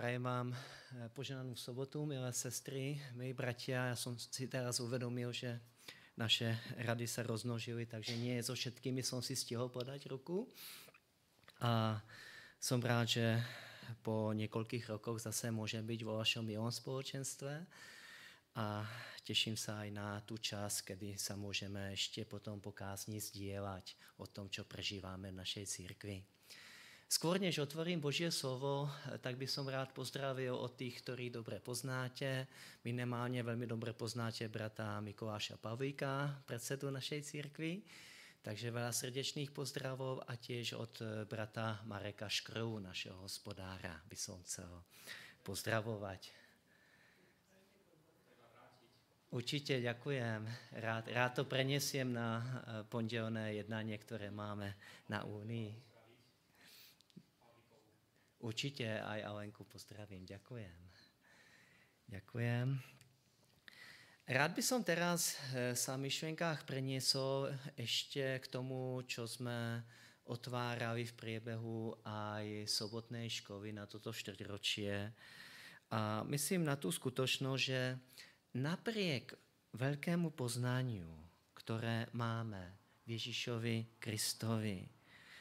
Prajem 0.00 0.22
vám 0.22 0.56
eh, 0.56 1.08
poženanou 1.08 1.56
sobotu, 1.56 2.06
milé 2.06 2.32
sestry, 2.32 3.02
milí 3.12 3.32
bratia. 3.32 3.84
Já 3.84 3.96
jsem 3.96 4.18
si 4.18 4.48
teraz 4.48 4.80
uvědomil, 4.80 5.32
že 5.32 5.60
naše 6.16 6.58
rady 6.76 7.08
se 7.08 7.22
roznožily, 7.22 7.86
takže 7.86 8.16
nie 8.16 8.42
so 8.42 8.56
všetkými 8.56 9.02
jsem 9.02 9.22
si 9.22 9.36
stihl 9.36 9.68
podať 9.68 10.06
ruku. 10.06 10.48
A 11.60 12.02
jsem 12.60 12.82
rád, 12.82 13.04
že 13.08 13.44
po 14.02 14.32
několikých 14.32 14.88
rokoch 14.88 15.20
zase 15.20 15.50
můžem 15.50 15.86
být 15.86 16.02
vo 16.02 16.16
vašem 16.16 16.44
milom 16.44 16.72
společenstve 16.72 17.66
a 18.54 18.88
těším 19.24 19.56
se 19.56 19.72
aj 19.72 19.90
na 19.90 20.20
tu 20.20 20.38
čas, 20.38 20.82
kdy 20.86 21.18
se 21.18 21.36
můžeme 21.36 21.90
ještě 21.90 22.24
potom 22.24 22.60
pokázní 22.60 23.20
sdílet 23.20 23.84
o 24.16 24.26
tom, 24.26 24.48
co 24.48 24.64
prežíváme 24.64 25.30
v 25.30 25.34
našej 25.34 25.66
církvi. 25.66 26.24
Skôr 27.10 27.42
než 27.42 27.58
otvorím 27.58 27.98
Božie 27.98 28.30
slovo, 28.30 28.86
tak 29.18 29.34
by 29.34 29.42
som 29.42 29.66
rád 29.66 29.90
pozdravil 29.90 30.54
od 30.54 30.78
tých, 30.78 31.02
ktorí 31.02 31.26
dobre 31.26 31.58
poznáte. 31.58 32.46
Minimálne 32.86 33.42
veľmi 33.42 33.66
dobre 33.66 33.90
poznáte 33.98 34.46
brata 34.46 35.02
Mikuláša 35.02 35.58
Pavlíka, 35.58 36.38
predsedu 36.46 36.86
našej 36.86 37.26
církvy. 37.26 37.82
Takže 38.46 38.70
veľa 38.70 38.94
srdečných 38.94 39.50
pozdravov 39.50 40.22
a 40.22 40.38
tiež 40.38 40.78
od 40.78 41.26
brata 41.26 41.82
Mareka 41.90 42.30
Škrou, 42.30 42.78
našeho 42.78 43.18
hospodára, 43.26 43.98
by 44.06 44.14
som 44.14 44.38
chcel 44.46 44.70
pozdravovať. 45.42 46.30
Určitě 49.30 49.80
ďakujem. 49.80 50.50
Rád, 50.72 51.08
rád 51.08 51.28
to 51.34 51.44
prenesiem 51.44 52.12
na 52.12 52.62
pondělné 52.88 53.54
jednání, 53.54 53.98
které 53.98 54.30
máme 54.30 54.74
na 55.08 55.24
Unii. 55.24 55.89
Určitě 58.40 59.00
aj 59.04 59.24
Alenku 59.24 59.64
pozdravím, 59.64 60.26
ďakujem. 60.26 60.80
Ďakujem. 62.08 62.80
Rád 64.30 64.50
by 64.56 64.62
som 64.62 64.80
teraz 64.80 65.36
eh, 65.52 65.76
sa 65.76 66.00
myšlenkách 66.00 66.64
preniesol 66.64 67.52
ešte 67.76 68.40
k 68.40 68.46
tomu, 68.48 69.02
čo 69.04 69.28
sme 69.28 69.84
otvárali 70.30 71.04
v 71.04 71.16
priebehu 71.18 71.98
aj 72.06 72.70
sobotnej 72.70 73.26
školy 73.28 73.74
na 73.74 73.84
toto 73.84 74.14
štvrťročie. 74.14 74.94
A 75.90 76.22
myslím 76.30 76.64
na 76.64 76.78
tú 76.78 76.94
skutočnosť, 76.94 77.60
že 77.60 77.98
napriek 78.56 79.34
veľkému 79.74 80.30
poznaniu, 80.32 81.10
ktoré 81.52 82.06
máme 82.14 82.62
v 83.04 83.18
Ježišovi 83.18 83.98
Kristovi, 83.98 84.99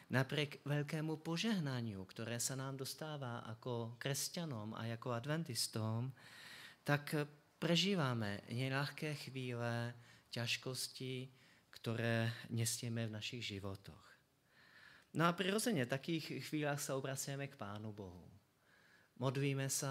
napriek 0.09 0.65
velkému 0.65 1.17
požehnání, 1.17 1.95
které 2.07 2.39
se 2.39 2.55
nám 2.55 2.77
dostává 2.77 3.43
jako 3.47 3.95
křesťanom 3.97 4.73
a 4.73 4.85
jako 4.85 5.11
adventistom, 5.11 6.11
tak 6.83 7.15
prežíváme 7.59 8.41
nelahké 8.51 9.15
chvíle, 9.15 9.93
ťažkosti, 10.29 11.29
které 11.69 12.33
nesíme 12.49 13.07
v 13.07 13.11
našich 13.11 13.45
životoch. 13.45 14.09
No 15.13 15.25
a 15.25 15.33
přirozeně 15.33 15.85
takých 15.85 16.47
chvílách 16.47 16.81
se 16.81 16.93
obracíme 16.93 17.47
k 17.47 17.55
Pánu 17.55 17.93
Bohu. 17.93 18.31
Modlíme 19.19 19.69
se 19.69 19.87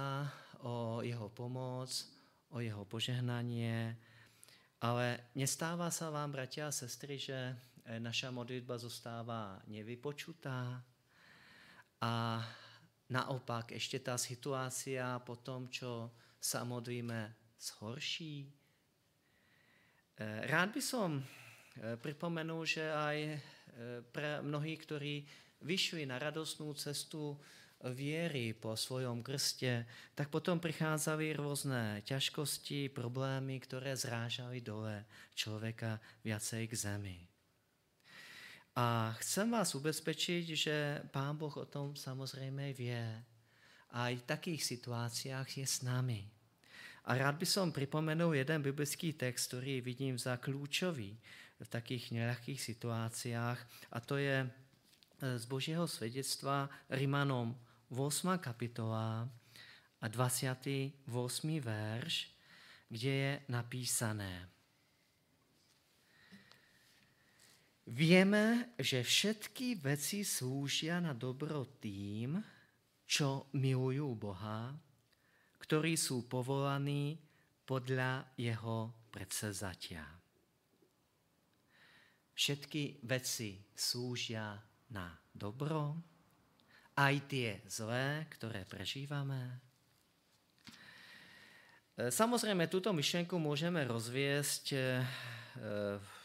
o 0.58 0.98
jeho 1.03 1.28
pomoc, 1.28 2.12
o 2.48 2.60
jeho 2.60 2.84
požehnání, 2.84 3.97
ale 4.80 5.20
nestává 5.34 5.91
se 5.91 6.10
vám, 6.10 6.32
bratia 6.32 6.69
a 6.69 6.72
sestry, 6.72 7.19
že 7.19 7.58
naša 7.98 8.31
modlitba 8.31 8.78
zůstává 8.78 9.62
nevypočutá 9.66 10.84
a 12.00 12.44
naopak 13.10 13.72
ještě 13.72 13.99
ta 13.99 14.19
situace 14.19 14.91
po 15.19 15.37
tom, 15.37 15.69
čo 15.69 16.10
sa 16.41 16.65
modlíme, 16.65 17.34
zhorší. 17.59 18.53
Eh, 20.19 20.47
rád 20.47 20.71
by 20.75 20.82
som 20.82 21.22
eh, 21.22 21.97
připomenul, 21.97 22.65
že 22.65 22.93
aj 22.93 23.41
pre 24.12 24.43
mnohí, 24.43 24.76
kteří 24.76 25.26
vyšli 25.62 26.06
na 26.06 26.19
radostnou 26.19 26.75
cestu 26.75 27.41
věry 27.94 28.53
po 28.53 28.76
svojom 28.76 29.22
krstě, 29.22 29.87
tak 30.15 30.28
potom 30.28 30.60
přicházely 30.60 31.32
různé 31.32 32.03
ťažkosti, 32.05 32.88
problémy, 32.88 33.60
které 33.60 33.97
zrážaly 33.97 34.60
dole 34.60 35.05
člověka 35.34 36.00
viacej 36.25 36.69
k 36.69 36.75
zemi. 36.75 37.28
A 38.81 39.12
chcem 39.19 39.50
vás 39.50 39.75
ubezpečit, 39.75 40.47
že 40.47 41.03
Pán 41.11 41.37
Boh 41.37 41.56
o 41.56 41.65
tom 41.65 41.97
samozřejmě 41.97 42.72
vě. 42.72 43.25
A 43.91 44.09
i 44.09 44.16
v 44.16 44.22
takých 44.22 44.65
situacích 44.65 45.59
je 45.59 45.66
s 45.66 45.83
námi. 45.83 46.31
A 47.05 47.15
rád 47.15 47.34
by 47.34 47.47
som 47.47 47.72
připomenul 47.72 48.34
jeden 48.34 48.62
biblický 48.62 49.12
text, 49.12 49.47
který 49.47 49.81
vidím 49.81 50.19
za 50.19 50.37
klíčový 50.37 51.19
v 51.61 51.69
takých 51.69 52.11
nelehkých 52.11 52.61
situacích, 52.62 53.37
a 53.93 54.00
to 54.00 54.17
je 54.17 54.50
z 55.37 55.44
Božího 55.44 55.88
svědectva 55.88 56.71
Rimanom 56.91 57.59
8. 57.88 58.38
kapitola 58.38 59.28
a 60.00 60.09
28. 60.09 61.61
verš, 61.61 62.31
kde 62.88 63.11
je 63.11 63.41
napísané. 63.49 64.49
Víme, 67.88 68.69
že 68.78 69.00
všetky 69.00 69.81
věci 69.81 70.21
slúžia 70.21 71.00
na 71.00 71.16
dobro 71.16 71.65
tým, 71.81 72.44
čo 73.09 73.49
milují 73.56 74.04
Boha, 74.12 74.76
ktorí 75.59 75.97
jsou 75.97 76.22
povolaní 76.22 77.19
podle 77.65 78.25
jeho 78.37 78.94
predsezatia. 79.10 80.04
Všetky 82.34 82.97
věci 83.03 83.65
slúžia 83.76 84.62
na 84.91 85.19
dobro, 85.34 85.97
aj 86.97 87.20
tie 87.20 87.60
zlé, 87.66 88.26
které 88.28 88.65
prežíváme. 88.65 89.60
Samozřejmě 92.10 92.66
tuto 92.66 92.93
myšlenku 92.93 93.38
můžeme 93.38 93.84
rozvěst 93.84 94.70
v 94.70 94.75
eh, 95.56 96.18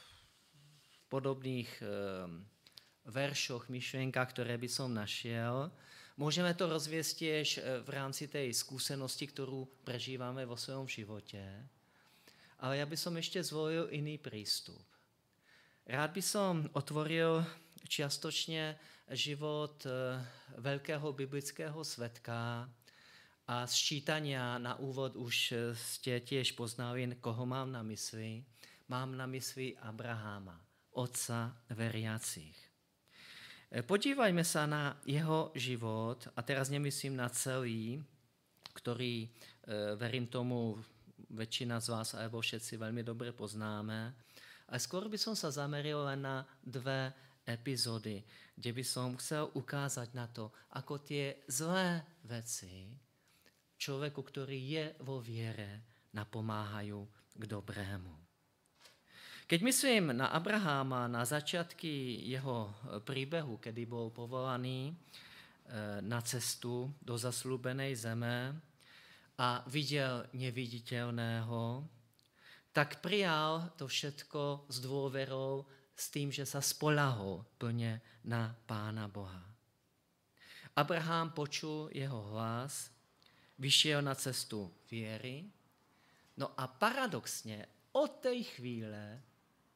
podobných 1.13 1.69
ehm, 1.85 2.41
veršoch, 3.05 3.69
myšlenkách, 3.69 4.33
které 4.33 4.57
by 4.57 4.65
som 4.65 4.89
našel. 4.89 5.69
Můžeme 6.17 6.53
to 6.57 6.65
rozvěst 6.65 7.21
eh, 7.21 7.45
v 7.85 7.89
rámci 7.89 8.27
té 8.27 8.41
zkušenosti, 8.53 9.27
kterou 9.27 9.65
prežíváme 9.85 10.45
vo 10.45 10.57
svém 10.57 10.87
životě. 10.87 11.69
Ale 12.59 12.77
já 12.77 12.85
bych 12.85 12.99
som 12.99 13.17
ještě 13.17 13.43
zvolil 13.43 13.87
jiný 13.91 14.17
přístup. 14.17 14.81
Rád 15.85 16.11
by 16.11 16.21
som 16.21 16.69
otvoril 16.73 17.45
čiastočně 17.87 18.79
život 19.11 19.85
eh, 19.85 20.25
velkého 20.57 21.13
biblického 21.13 21.83
svetka 21.83 22.69
a 23.47 23.67
sčítania 23.67 24.57
na 24.57 24.79
úvod 24.79 25.15
už 25.15 25.51
eh, 25.51 25.75
jste 25.75 26.19
těž 26.19 26.51
poznali, 26.51 27.15
koho 27.21 27.45
mám 27.45 27.71
na 27.71 27.83
mysli. 27.83 28.45
Mám 28.87 29.17
na 29.17 29.25
mysli 29.25 29.77
Abraháma 29.77 30.72
otca 30.93 31.57
veriacich. 31.69 32.57
E, 33.71 33.81
podívajme 33.81 34.43
se 34.43 34.67
na 34.67 35.01
jeho 35.05 35.51
život, 35.55 36.27
a 36.35 36.41
teraz 36.41 36.69
nemyslím 36.69 37.15
na 37.15 37.29
celý, 37.29 38.03
který, 38.73 39.29
e, 39.67 39.95
verím 39.95 40.27
tomu, 40.27 40.83
většina 41.29 41.79
z 41.79 41.89
vás 41.89 42.13
alebo 42.13 42.41
všetci 42.41 42.77
velmi 42.77 43.03
dobře 43.03 43.31
poznáme, 43.31 44.15
ale 44.69 44.79
skoro 44.79 45.09
by 45.09 45.17
som 45.17 45.35
sa 45.35 45.51
zameril 45.51 45.97
len 46.05 46.21
na 46.21 46.45
dve 46.63 47.13
epizody, 47.47 48.23
kde 48.55 48.73
by 48.73 48.83
som 48.83 49.17
chcel 49.17 49.49
ukázat 49.53 50.13
na 50.13 50.27
to, 50.27 50.51
ako 50.71 50.97
tie 50.97 51.35
zlé 51.47 52.05
věci 52.23 52.87
člověku, 53.77 54.21
který 54.21 54.71
je 54.71 54.95
vo 54.99 55.21
věre, 55.21 55.83
napomáhají 56.13 57.07
k 57.33 57.45
dobrému. 57.45 58.22
Keď 59.53 59.61
myslím 59.61 60.17
na 60.17 60.33
Abraháma, 60.33 61.05
na 61.05 61.21
začátky 61.25 62.25
jeho 62.25 62.73
eh, 62.73 62.99
příběhu, 62.99 63.59
kdy 63.61 63.85
byl 63.85 64.09
povolaný 64.09 64.97
eh, 64.97 66.01
na 66.01 66.21
cestu 66.21 66.93
do 67.01 67.17
zaslubené 67.17 67.95
zeme 67.95 68.61
a 69.37 69.63
viděl 69.67 70.25
neviditelného, 70.33 71.87
tak 72.71 72.97
přijal 72.97 73.69
to 73.77 73.87
všetko 73.87 74.65
s 74.73 74.81
dôverou, 74.81 75.69
s 75.95 76.09
tím, 76.09 76.31
že 76.33 76.49
se 76.49 76.61
spolahol 76.61 77.45
plně 77.57 78.01
na 78.25 78.57
Pána 78.65 79.07
Boha. 79.07 79.45
Abraham 80.75 81.29
počul 81.29 81.89
jeho 81.93 82.21
hlas, 82.21 82.89
vyšel 83.59 84.01
na 84.01 84.15
cestu 84.15 84.73
věry, 84.91 85.45
no 86.37 86.49
a 86.57 86.67
paradoxně 86.67 87.65
od 87.91 88.11
té 88.11 88.43
chvíle 88.43 89.21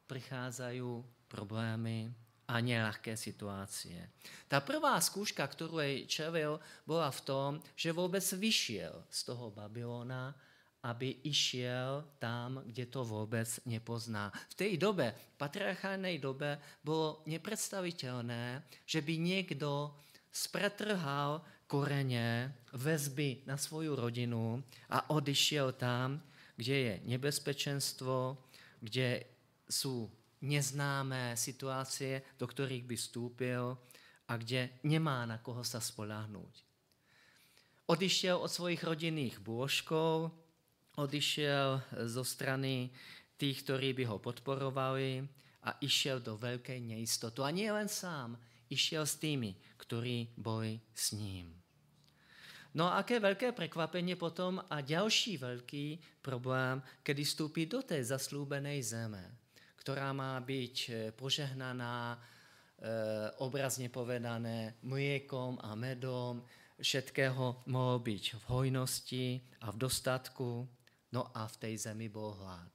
přicházají 0.08 1.04
problémy 1.28 2.14
a 2.48 2.60
nelahké 2.60 3.16
situácie. 3.16 4.10
Ta 4.48 4.60
prvá 4.60 5.00
zkouška, 5.00 5.46
kterou 5.46 5.78
jej 5.78 6.06
čelil, 6.06 6.60
byla 6.86 7.10
v 7.10 7.20
tom, 7.20 7.60
že 7.76 7.92
vůbec 7.92 8.32
vyšel 8.32 9.04
z 9.10 9.24
toho 9.24 9.50
Babylona, 9.50 10.34
aby 10.82 11.16
išel 11.22 12.04
tam, 12.18 12.62
kde 12.64 12.86
to 12.86 13.04
vůbec 13.04 13.60
nepozná. 13.66 14.32
V 14.48 14.54
té 14.54 14.76
době, 14.76 15.14
patriarchálnej 15.36 16.18
době, 16.18 16.58
bylo 16.84 17.22
nepředstavitelné, 17.26 18.64
že 18.86 19.02
by 19.02 19.18
někdo 19.18 19.94
spretrhal 20.32 21.42
koreně, 21.66 22.54
vezby 22.72 23.36
na 23.46 23.56
svou 23.56 23.94
rodinu 23.94 24.64
a 24.88 25.10
odišel 25.10 25.72
tam, 25.72 26.22
kde 26.56 26.74
je 26.74 27.00
nebezpečenstvo, 27.04 28.38
kde 28.80 29.24
jsou 29.70 30.10
neznámé 30.40 31.36
situace, 31.36 32.22
do 32.38 32.46
kterých 32.46 32.84
by 32.84 32.96
vstoupil 32.96 33.78
a 34.28 34.36
kde 34.36 34.70
nemá 34.82 35.26
na 35.26 35.38
koho 35.38 35.64
se 35.64 35.80
spoláhnout. 35.80 36.64
Odišel 37.86 38.36
od 38.36 38.48
svojich 38.48 38.84
rodinných 38.84 39.38
bůžků, 39.38 40.30
odišel 40.96 41.82
zo 42.04 42.24
strany 42.24 42.90
těch, 43.36 43.62
kteří 43.62 43.92
by 43.92 44.04
ho 44.04 44.18
podporovali 44.18 45.28
a 45.62 45.76
išel 45.80 46.20
do 46.20 46.36
velké 46.36 46.80
nejistoty. 46.80 47.42
A 47.42 47.50
nie 47.50 47.72
len 47.72 47.88
sám, 47.88 48.38
išel 48.70 49.06
s 49.06 49.16
tými, 49.16 49.56
kteří 49.76 50.28
byli 50.36 50.80
s 50.94 51.12
ním. 51.12 51.54
No 52.74 52.84
a 52.84 52.98
aké 53.00 53.20
velké 53.20 53.52
překvapení 53.52 54.14
potom 54.14 54.64
a 54.70 54.80
další 54.80 55.36
velký 55.38 56.00
problém, 56.22 56.82
kdy 57.02 57.24
vstoupí 57.24 57.66
do 57.66 57.82
té 57.82 58.04
zaslúbené 58.04 58.82
zeme, 58.82 59.36
která 59.88 60.12
má 60.12 60.40
být 60.40 60.90
eh, 60.92 61.12
požehnaná, 61.12 62.20
eh, 62.78 63.30
obrazně 63.36 63.88
povedané, 63.88 64.74
mlékom 64.82 65.58
a 65.60 65.74
medom, 65.74 66.44
všetkého 66.82 67.62
mohlo 67.66 67.98
být 67.98 68.28
v 68.34 68.50
hojnosti 68.50 69.40
a 69.60 69.72
v 69.72 69.76
dostatku, 69.76 70.68
no 71.12 71.36
a 71.36 71.48
v 71.48 71.56
té 71.56 71.78
zemi 71.78 72.08
byl 72.08 72.36
hlad. 72.36 72.68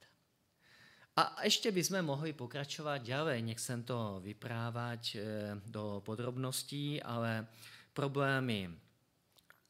A 1.16 1.42
ještě 1.42 1.72
bychom 1.72 2.02
mohli 2.02 2.32
pokračovat 2.32 3.06
dále, 3.06 3.42
nechcem 3.42 3.82
to 3.82 4.20
vyprávat 4.24 5.00
eh, 5.14 5.22
do 5.66 6.02
podrobností, 6.04 7.02
ale 7.02 7.46
problémy 7.92 8.70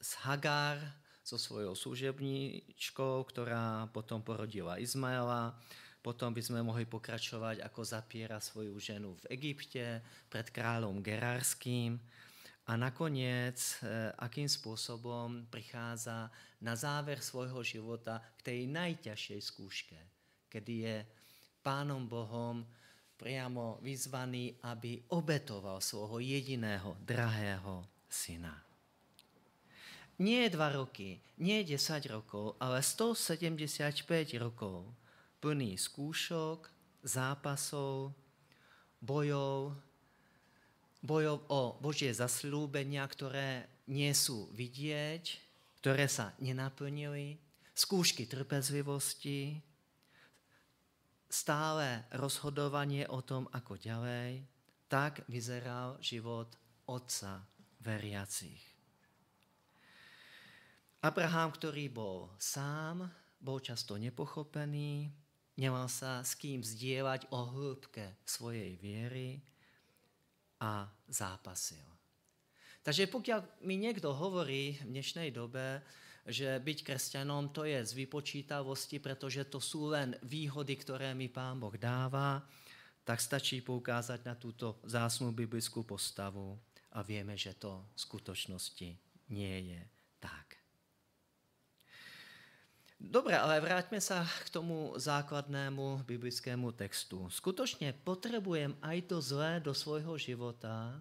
s 0.01 0.17
Hagar, 0.17 0.93
so 1.25 1.45
svojou 1.45 1.75
služebníčkou, 1.75 3.25
která 3.29 3.87
potom 3.87 4.23
porodila 4.23 4.81
Izmaela, 4.81 5.61
Potom 6.05 6.35
bychom 6.35 6.61
mohli 6.63 6.85
pokračovat, 6.85 7.53
jako 7.53 7.85
zapíra 7.85 8.41
svoju 8.41 8.79
ženu 8.79 9.15
v 9.15 9.27
Egyptě 9.31 10.03
před 10.29 10.51
králem 10.51 11.03
Gerarským. 11.03 12.01
A 12.67 12.77
nakonec, 12.77 13.57
eh, 13.83 14.13
akým 14.19 14.49
způsobem 14.49 15.47
přichází 15.51 16.29
na 16.61 16.77
závěr 16.77 17.21
svého 17.21 17.63
života 17.63 18.21
k 18.37 18.43
té 18.43 18.53
nejtěžší 18.53 19.41
zkoušce, 19.41 19.97
kdy 20.53 20.73
je 20.73 21.07
pánom 21.63 22.05
Bohom 22.09 22.69
priamo 23.17 23.79
vyzvaný, 23.81 24.61
aby 24.63 25.03
obetoval 25.09 25.81
svého 25.81 26.19
jediného 26.21 26.97
drahého 27.01 27.89
syna. 28.13 28.61
Nie 30.19 30.53
dva 30.53 30.69
roky, 30.69 31.21
nie 31.41 31.65
10 31.65 32.07
rokov, 32.07 32.61
ale 32.61 32.83
175 32.85 34.37
rokov 34.39 34.85
plný 35.45 35.77
zkoušok, 35.77 36.73
zápasov, 37.05 38.17
bojov, 39.05 39.77
bojov 41.05 41.45
o 41.53 41.77
Božie 41.85 42.09
zaslúbenia, 42.17 43.05
které 43.05 43.69
nejsou 43.85 44.49
vidět, 44.57 45.37
které 45.85 46.09
se 46.09 46.33
nenaplnily, 46.41 47.37
zkoušky 47.77 48.25
trpezlivosti, 48.25 49.61
stále 51.29 52.09
rozhodovanie 52.17 53.05
o 53.05 53.21
tom, 53.21 53.45
ako 53.53 53.77
ďalej, 53.77 54.49
tak 54.89 55.29
vyzeral 55.29 56.01
život 56.01 56.57
otca 56.89 57.45
veriacich. 57.85 58.65
Abraham, 61.05 61.53
který 61.53 61.89
byl 61.93 62.33
sám, 62.39 63.13
byl 63.41 63.61
často 63.61 63.99
nepochopený, 64.01 65.13
nemal 65.57 65.89
sa 65.89 66.25
s 66.25 66.35
kým 66.35 66.65
zdieľať 66.65 67.31
o 67.31 67.41
hĺbke 67.45 68.17
svojej 68.27 68.77
viery 68.77 69.43
a 70.61 70.89
zápasil. 71.09 71.85
Takže 72.83 73.07
pokud 73.07 73.33
mi 73.61 73.77
někdo 73.77 74.15
hovorí 74.15 74.79
v 74.83 74.85
dnešnej 74.85 75.31
dobe, 75.31 75.83
že 76.27 76.61
byť 76.61 76.85
křesťanom 76.85 77.49
to 77.49 77.65
je 77.65 77.87
z 77.87 77.93
vypočítavosti, 77.93 78.99
protože 78.99 79.45
to 79.45 79.61
jsou 79.61 79.87
len 79.87 80.17
výhody, 80.23 80.77
které 80.77 81.15
mi 81.15 81.29
Pán 81.29 81.61
Boh 81.61 81.77
dává, 81.77 82.49
tak 83.05 83.21
stačí 83.21 83.61
poukázat 83.61 84.25
na 84.25 84.35
tuto 84.35 84.81
zásnu 84.85 85.33
biblickou 85.33 85.83
postavu 85.83 86.61
a 86.93 87.03
víme, 87.03 87.37
že 87.37 87.55
to 87.55 87.85
v 87.95 88.01
skutečnosti 88.01 88.99
nie 89.29 89.61
je 89.61 89.81
tak. 90.21 90.64
Dobré, 93.05 93.37
ale 93.39 93.61
vrátíme 93.61 94.01
se 94.01 94.27
k 94.45 94.51
tomu 94.51 94.93
základnému 94.97 96.03
biblickému 96.07 96.73
textu. 96.73 97.31
Skutečně 97.31 97.93
potřebujeme 97.93 98.75
aj 98.83 99.03
to 99.03 99.21
zlé 99.21 99.61
do 99.61 99.75
svého 99.75 100.19
života, 100.19 101.01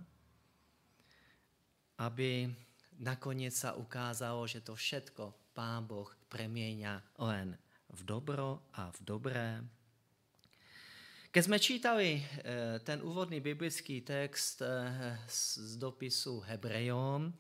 aby 1.97 2.55
nakonec 2.99 3.55
se 3.55 3.71
ukázalo, 3.71 4.47
že 4.47 4.61
to 4.61 4.75
všetko 4.75 5.33
Pán 5.53 5.87
Boh 5.87 6.17
preměňa 6.27 7.03
len 7.17 7.57
v 7.89 8.01
dobro 8.03 8.59
a 8.73 8.91
v 8.91 8.99
dobré. 9.01 9.63
Keď 11.31 11.45
jsme 11.45 11.59
čítali 11.59 12.19
eh, 12.19 12.79
ten 12.83 12.99
úvodný 12.99 13.39
biblický 13.39 14.01
text 14.01 14.61
eh, 14.61 15.19
z 15.27 15.77
dopisu 15.79 16.39
Hebrejom, 16.39 17.33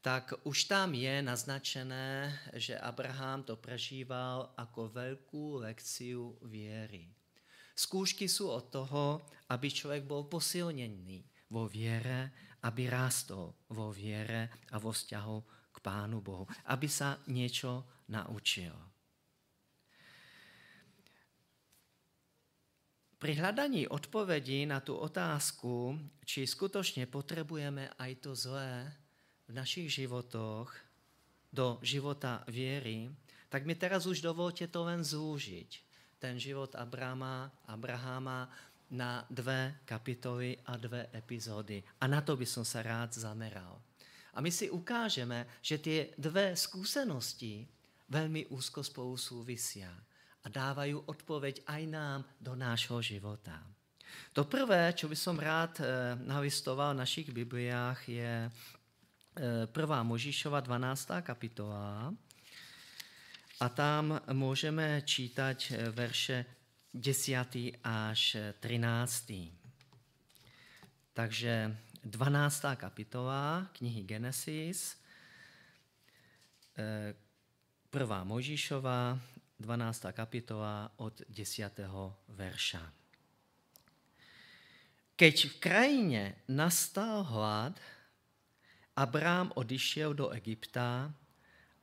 tak 0.00 0.32
už 0.42 0.64
tam 0.64 0.94
je 0.94 1.22
naznačené, 1.22 2.38
že 2.54 2.78
Abraham 2.78 3.42
to 3.42 3.56
prežíval 3.56 4.54
jako 4.58 4.88
velkou 4.88 5.54
lekciu 5.54 6.38
věry. 6.42 7.14
Zkoušky 7.76 8.28
jsou 8.28 8.48
od 8.48 8.64
toho, 8.70 9.26
aby 9.48 9.70
člověk 9.70 10.04
byl 10.04 10.22
posilněný 10.22 11.24
vo 11.50 11.68
věre, 11.68 12.30
aby 12.62 12.90
rástol 12.90 13.54
vo 13.68 13.92
věre 13.92 14.48
a 14.72 14.78
vo 14.78 14.92
vzťahu 14.92 15.44
k 15.72 15.80
Pánu 15.80 16.20
Bohu, 16.20 16.46
aby 16.64 16.88
se 16.88 17.16
něco 17.26 17.86
naučil. 18.08 18.74
Pri 23.18 23.34
hľadaní 23.34 23.90
odpovědi 23.90 24.62
na 24.62 24.78
tu 24.78 24.94
otázku, 24.94 25.98
či 26.24 26.46
skutečně 26.46 27.06
potřebujeme 27.06 27.90
aj 27.98 28.14
to 28.14 28.34
zlé, 28.34 28.94
v 29.48 29.52
našich 29.56 29.88
životoch 29.88 30.68
do 31.48 31.80
života 31.80 32.44
věry, 32.48 33.08
tak 33.48 33.64
mi 33.64 33.72
teraz 33.72 34.04
už 34.04 34.20
dovolte 34.20 34.68
to 34.68 34.84
len 34.84 35.00
zúžiť. 35.00 35.70
Ten 36.20 36.36
život 36.36 36.76
Abrama, 36.76 37.48
Abrahama 37.64 38.50
na 38.92 39.24
dve 39.30 39.80
kapitoly 39.88 40.56
a 40.68 40.76
dve 40.76 41.08
epizody. 41.16 41.80
A 42.00 42.04
na 42.08 42.20
to 42.20 42.36
by 42.36 42.44
som 42.44 42.64
sa 42.64 42.84
rád 42.84 43.16
zameral. 43.16 43.80
A 44.36 44.44
my 44.44 44.52
si 44.52 44.68
ukážeme, 44.68 45.48
že 45.64 45.80
ty 45.80 46.12
dve 46.20 46.52
skúsenosti 46.52 47.64
velmi 48.08 48.46
úzko 48.52 48.84
spolu 48.84 49.16
súvisia 49.16 49.92
a 50.44 50.46
dávají 50.48 50.94
odpověď 50.94 51.62
aj 51.66 51.82
nám 51.86 52.24
do 52.40 52.54
nášho 52.54 53.02
života. 53.02 53.60
To 54.32 54.44
prvé, 54.44 54.92
by 54.96 55.16
som 55.16 55.36
rád 55.36 55.80
eh, 55.80 55.86
nalistoval 56.24 56.96
v 56.96 57.00
našich 57.04 57.28
Bibliách, 57.28 58.08
je 58.08 58.48
prvá 59.66 60.02
Možíšova 60.02 60.60
12. 60.60 61.08
kapitola 61.22 62.14
a 63.60 63.68
tam 63.68 64.20
můžeme 64.32 65.02
čítat 65.02 65.56
eh, 65.70 65.90
verše 65.90 66.44
10. 66.94 67.56
až 67.84 68.36
13. 68.60 69.32
Takže 71.12 71.76
12. 72.04 72.64
kapitola 72.76 73.70
knihy 73.72 74.02
Genesis, 74.02 74.96
eh, 76.78 77.14
prvá 77.90 78.24
Možíšova, 78.24 79.18
12. 79.60 80.12
kapitola 80.12 80.92
od 80.96 81.22
10. 81.28 82.14
verša. 82.28 82.92
Keď 85.16 85.46
v 85.46 85.54
krajině 85.58 86.34
nastal 86.48 87.22
hlad, 87.26 87.80
Abrám 88.98 89.54
odišel 89.54 90.10
do 90.18 90.34
Egypta, 90.34 91.14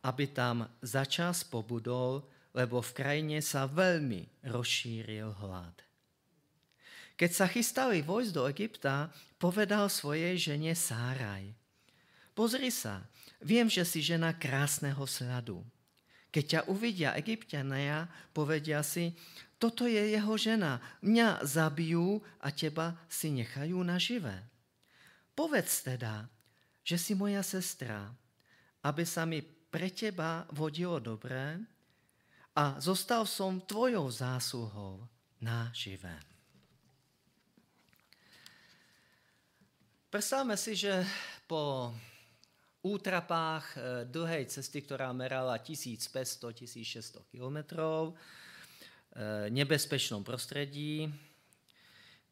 aby 0.03 0.27
tam 0.27 0.67
začas 0.84 1.48
pobudol, 1.48 2.27
lebo 2.51 2.84
v 2.84 2.91
krajině 2.91 3.39
sa 3.39 3.65
velmi 3.72 4.27
rozšíril 4.43 5.31
hlad. 5.39 5.79
Keď 7.15 7.31
sa 7.31 7.48
chystali 7.48 8.03
vojsť 8.03 8.31
do 8.36 8.43
Egypta, 8.51 9.07
povedal 9.39 9.88
svojej 9.88 10.36
žene 10.36 10.75
Sáraj. 10.75 11.55
Pozri 12.36 12.67
sa, 12.67 13.07
viem, 13.39 13.72
že 13.72 13.88
si 13.88 14.03
žena 14.03 14.36
krásneho 14.36 15.07
sladu. 15.07 15.63
Keď 16.36 16.43
ťa 16.43 16.62
uvidia 16.67 17.15
egyptiania, 17.15 18.12
povedia 18.36 18.84
si, 18.84 19.15
toto 19.55 19.88
je 19.88 20.12
jeho 20.12 20.36
žena, 20.36 20.84
mňa 21.00 21.48
zabijú 21.48 22.19
a 22.43 22.51
teba 22.51 23.00
si 23.07 23.31
nechajú 23.31 23.79
nažive. 23.88 24.36
Povedz 25.31 25.88
teda, 25.88 26.27
že 26.86 27.01
si 27.01 27.18
moja 27.18 27.42
sestra, 27.42 28.13
aby 28.86 29.01
sa 29.01 29.25
mi 29.25 29.42
pre 29.42 29.89
teba 29.89 30.46
vodilo 30.54 31.01
dobré 31.01 31.58
a 32.54 32.77
zostal 32.77 33.25
som 33.25 33.58
tvojou 33.65 34.06
zásluhou 34.08 35.01
na 35.42 35.74
živé. 35.74 36.13
Predstavme 40.13 40.56
si, 40.56 40.80
že 40.80 41.04
po 41.44 41.92
útrapách 42.86 43.65
eh, 43.75 43.82
dlhej 44.06 44.48
cesty, 44.48 44.86
ktorá 44.86 45.10
merala 45.12 45.58
1500-1600 45.60 47.25
kilometrov, 47.34 48.13
eh, 48.13 49.50
nebezpečnom 49.50 50.22
prostredí, 50.22 51.10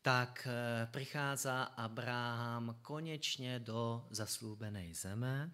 tak 0.04 0.44
eh, 0.46 0.86
prichádza 0.92 1.80
Abraham 1.80 2.84
konečne 2.84 3.64
do 3.64 4.04
zaslúbenej 4.12 4.92
zeme. 4.92 5.48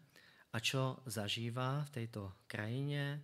A 0.50 0.58
čo 0.58 1.06
zažíva 1.06 1.86
v 1.86 1.94
tejto 1.94 2.34
krajine? 2.50 3.22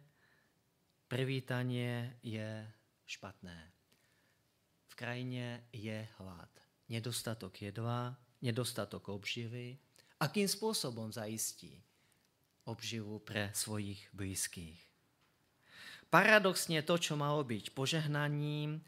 Privítanie 1.10 2.22
je 2.22 2.62
špatné. 3.10 3.58
V 4.86 4.94
krajine 4.94 5.66
je 5.74 6.06
hlad, 6.22 6.54
nedostatok 6.86 7.58
jedla, 7.58 8.14
nedostatok 8.46 9.10
obživy, 9.10 9.82
akým 10.22 10.46
spôsobom 10.46 11.10
zaistí 11.10 11.82
obživu 12.70 13.18
pre 13.26 13.50
svojich 13.58 14.06
blízkych. 14.14 14.78
Paradoxne 16.14 16.86
to, 16.86 16.96
čo 17.02 17.18
malo 17.18 17.42
byť 17.42 17.74
požehnaním 17.74 18.86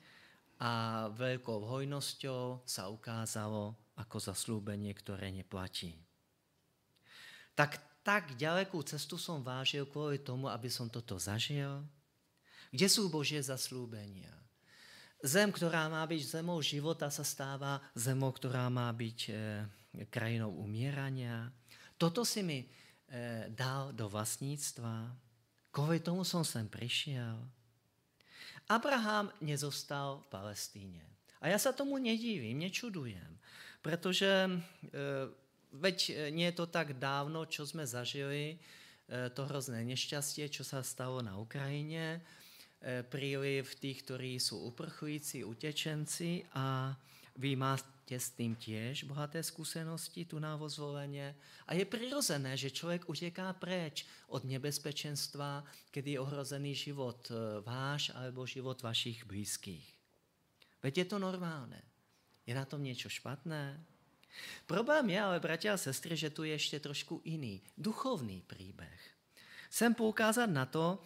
a 0.57 1.05
veľkou 1.13 1.61
hojnosťou, 1.61 2.65
sa 2.65 2.89
ukázalo 2.89 3.77
ako 3.97 4.17
zaslúbenie, 4.17 4.93
ktoré 4.93 5.29
neplatí. 5.29 5.97
Tak, 7.57 7.81
tak 8.05 8.37
ďalekú 8.37 8.81
cestu 8.85 9.17
som 9.17 9.41
vážil 9.41 9.89
kvôli 9.89 10.21
tomu, 10.21 10.49
aby 10.49 10.69
som 10.69 10.85
toto 10.89 11.17
zažil. 11.17 11.81
Kde 12.69 12.87
sú 12.89 13.09
Božie 13.09 13.41
zaslúbenia? 13.41 14.33
Zem, 15.25 15.49
ktorá 15.49 15.89
má 15.89 16.05
byť 16.05 16.21
zemou 16.41 16.61
života, 16.61 17.09
sa 17.09 17.25
stáva 17.25 17.81
zemou, 17.97 18.29
ktorá 18.29 18.69
má 18.69 18.85
byť 18.93 19.19
e, 19.27 19.33
krajinou 20.13 20.53
umierania. 20.61 21.49
Toto 21.97 22.21
si 22.21 22.45
mi 22.45 22.61
e, 22.61 22.67
dal 23.49 23.97
do 23.97 24.05
vlastníctva. 24.05 25.09
Kvôli 25.73 26.05
tomu 26.05 26.21
som 26.21 26.45
sem 26.45 26.69
prišiel. 26.69 27.33
Abraham 28.67 29.31
nezostal 29.39 30.23
v 30.27 30.31
Palestíne. 30.31 31.03
A 31.39 31.51
ja 31.51 31.57
sa 31.59 31.71
tomu 31.71 31.95
nedívim, 32.01 32.57
nečudujem, 32.57 33.31
pretože 33.79 34.27
e, 34.27 34.51
veď 35.71 35.97
nie 36.33 36.49
je 36.51 36.57
to 36.57 36.65
tak 36.67 36.97
dávno, 36.97 37.45
čo 37.47 37.63
sme 37.63 37.85
zažili, 37.87 38.57
e, 39.07 39.27
to 39.31 39.45
hrozné 39.47 39.85
nešťastie, 39.85 40.49
čo 40.51 40.65
sa 40.65 40.81
stalo 40.81 41.21
na 41.21 41.37
Ukrajine, 41.37 42.25
E, 42.77 43.01
príliv 43.01 43.73
tých, 43.81 44.05
ktorí 44.05 44.37
sú 44.37 44.69
uprchlíci, 44.69 45.41
utečenci 45.41 46.45
a 46.53 46.93
vy 47.41 47.57
máte 47.57 47.96
s 48.15 48.31
tým 48.31 48.55
tiež 48.55 49.03
bohaté 49.03 49.43
skúsenosti 49.43 50.23
tu 50.23 50.39
vozvolenie. 50.39 51.35
A 51.67 51.75
je 51.75 51.83
prirozené, 51.83 52.55
že 52.55 52.71
človek 52.71 53.11
uteká 53.11 53.51
preč 53.59 54.07
od 54.31 54.47
nebezpečenstva, 54.47 55.67
kedy 55.91 56.15
je 56.15 56.23
ohrozený 56.23 56.71
život 56.71 57.27
e, 57.27 57.59
váš 57.67 58.15
alebo 58.15 58.47
život 58.47 58.79
vašich 58.79 59.27
blízkych. 59.27 59.83
Veď 60.79 61.03
je 61.03 61.05
to 61.11 61.17
normálne. 61.19 61.83
Je 62.47 62.55
na 62.55 62.63
tom 62.63 62.79
niečo 62.79 63.11
špatné? 63.11 63.75
Problém 64.63 65.11
je 65.11 65.19
ale, 65.19 65.43
bratia 65.43 65.75
a 65.75 65.81
sestry, 65.81 66.15
že 66.15 66.31
tu 66.31 66.47
je 66.47 66.55
ešte 66.55 66.79
trošku 66.79 67.25
iný, 67.27 67.59
duchovný 67.75 68.39
príbeh. 68.47 69.01
Chcem 69.67 69.91
poukázať 69.91 70.47
na 70.47 70.63
to, 70.63 71.03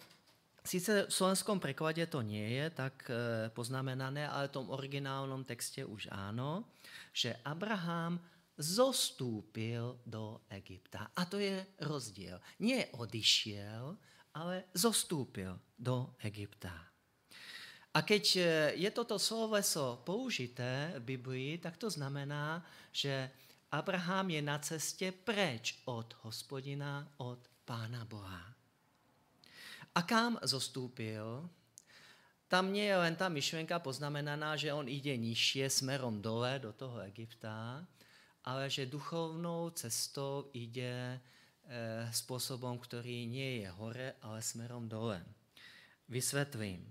Sice 0.62 1.10
v 1.10 1.12
slovenskom 1.12 1.58
preklade 1.58 2.06
to 2.06 2.22
nie 2.22 2.54
je 2.54 2.66
tak 2.70 2.94
e, 3.10 3.50
poznamenané, 3.50 4.30
ale 4.30 4.46
v 4.46 4.54
tom 4.62 4.70
originálnom 4.70 5.42
texte 5.42 5.82
už 5.82 6.06
áno, 6.14 6.70
že 7.10 7.34
Abraham 7.42 8.22
zostúpil 8.54 9.98
do 10.06 10.46
Egypta. 10.46 11.10
A 11.18 11.26
to 11.26 11.42
je 11.42 11.66
rozdiel. 11.82 12.38
Nie 12.62 12.94
odišiel, 12.94 13.98
ale 14.38 14.70
zostúpil 14.70 15.58
do 15.74 16.14
Egypta. 16.22 16.72
A 17.92 17.98
keď 18.06 18.24
e, 18.38 18.42
je 18.86 18.90
toto 18.94 19.18
sloveso 19.18 20.00
použité 20.06 20.94
v 21.02 21.18
Biblii, 21.18 21.58
tak 21.58 21.74
to 21.74 21.90
znamená, 21.90 22.62
že 22.94 23.34
Abraham 23.74 24.30
je 24.30 24.42
na 24.46 24.62
ceste 24.62 25.10
preč 25.10 25.82
od 25.90 26.14
hospodina, 26.22 27.02
od 27.18 27.50
Pána 27.66 28.06
Boha. 28.06 28.61
A 29.92 30.00
kam 30.08 30.40
zostúpil? 30.40 31.44
Tam 32.48 32.72
je 32.72 32.88
len 32.88 33.12
tá 33.12 33.28
myšlenka 33.28 33.76
poznamenaná, 33.80 34.56
že 34.56 34.72
on 34.72 34.88
ide 34.88 35.12
nižšie 35.16 35.68
smerom 35.68 36.20
dole 36.24 36.56
do 36.60 36.72
toho 36.72 37.04
Egypta, 37.04 37.84
ale 38.44 38.72
že 38.72 38.88
duchovnou 38.88 39.68
cestou 39.76 40.48
ide 40.56 41.16
e, 41.16 41.16
spôsobom, 42.08 42.80
ktorý 42.80 43.28
nie 43.28 43.64
je 43.64 43.68
hore, 43.68 44.16
ale 44.24 44.40
smerom 44.40 44.88
dole. 44.88 45.20
Vysvetlím. 46.08 46.88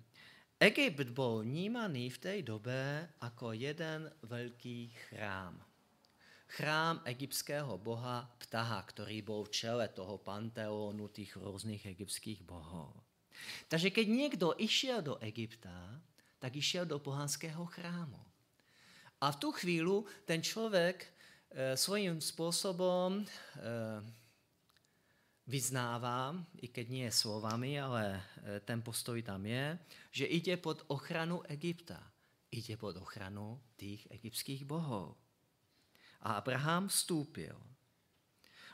Egypt 0.62 1.10
bol 1.10 1.42
vnímaný 1.42 2.14
v 2.14 2.22
tej 2.22 2.40
dobe 2.46 3.10
ako 3.18 3.58
jeden 3.58 4.14
veľký 4.30 4.94
chrám 5.10 5.71
chrám 6.52 7.00
egyptského 7.08 7.80
boha 7.80 8.28
Ptaha, 8.44 8.84
ktorý 8.84 9.24
bol 9.24 9.48
v 9.48 9.54
čele 9.56 9.86
toho 9.88 10.20
panteónu 10.20 11.08
tých 11.08 11.40
rôznych 11.40 11.88
egyptských 11.88 12.44
bohov. 12.44 12.92
Takže 13.72 13.90
keď 13.90 14.06
niekto 14.12 14.48
išiel 14.60 15.00
do 15.00 15.16
Egypta, 15.24 15.98
tak 16.38 16.52
išiel 16.60 16.84
do 16.84 17.00
pohanského 17.00 17.64
chrámu. 17.72 18.20
A 19.22 19.30
v 19.32 19.40
tú 19.40 19.54
chvíľu 19.54 20.04
ten 20.26 20.42
človek 20.42 21.06
e, 21.06 21.08
svojím 21.78 22.18
spôsobom 22.18 23.22
e, 23.22 23.26
vyznáva, 25.46 26.34
i 26.60 26.68
keď 26.68 26.86
nie 26.90 27.08
slovami, 27.14 27.78
ale 27.78 28.18
e, 28.18 28.22
ten 28.66 28.82
postoj 28.82 29.22
tam 29.22 29.46
je, 29.46 29.78
že 30.10 30.26
ide 30.26 30.58
pod 30.58 30.84
ochranu 30.90 31.46
Egypta. 31.48 32.02
Ide 32.52 32.76
pod 32.76 32.98
ochranu 33.00 33.62
tých 33.78 34.04
egyptských 34.12 34.68
bohov. 34.68 35.16
A 36.22 36.38
Abraham 36.38 36.88
vstúpil. 36.88 37.54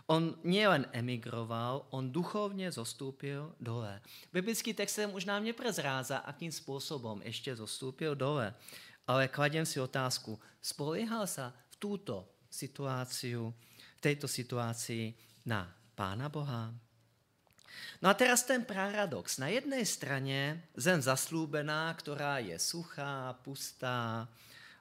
On 0.08 0.40
nielen 0.48 0.88
emigroval, 0.96 1.84
on 1.92 2.08
duchovne 2.08 2.72
zostúpil 2.72 3.52
dole. 3.60 4.00
Biblický 4.32 4.72
text 4.72 5.04
už 5.04 5.28
nám 5.28 5.44
neprezráza, 5.44 6.24
akým 6.24 6.48
spôsobom 6.48 7.20
ešte 7.28 7.52
zostúpil 7.52 8.16
dole. 8.16 8.56
Ale 9.04 9.28
kladem 9.28 9.68
si 9.68 9.84
otázku, 9.84 10.40
spoliehal 10.64 11.28
sa 11.28 11.52
v 11.72 11.76
túto 11.76 12.24
situáciu, 12.48 13.52
v 13.96 14.00
tejto 14.00 14.32
situácii 14.32 15.12
na 15.44 15.68
Pána 15.92 16.32
Boha? 16.32 16.72
No 18.00 18.08
a 18.08 18.16
teraz 18.16 18.48
ten 18.48 18.64
paradox. 18.64 19.42
Na 19.42 19.52
jednej 19.52 19.84
strane 19.84 20.64
zem 20.78 21.04
zaslúbená, 21.04 21.92
ktorá 22.00 22.40
je 22.40 22.56
suchá, 22.62 23.36
pustá, 23.44 24.30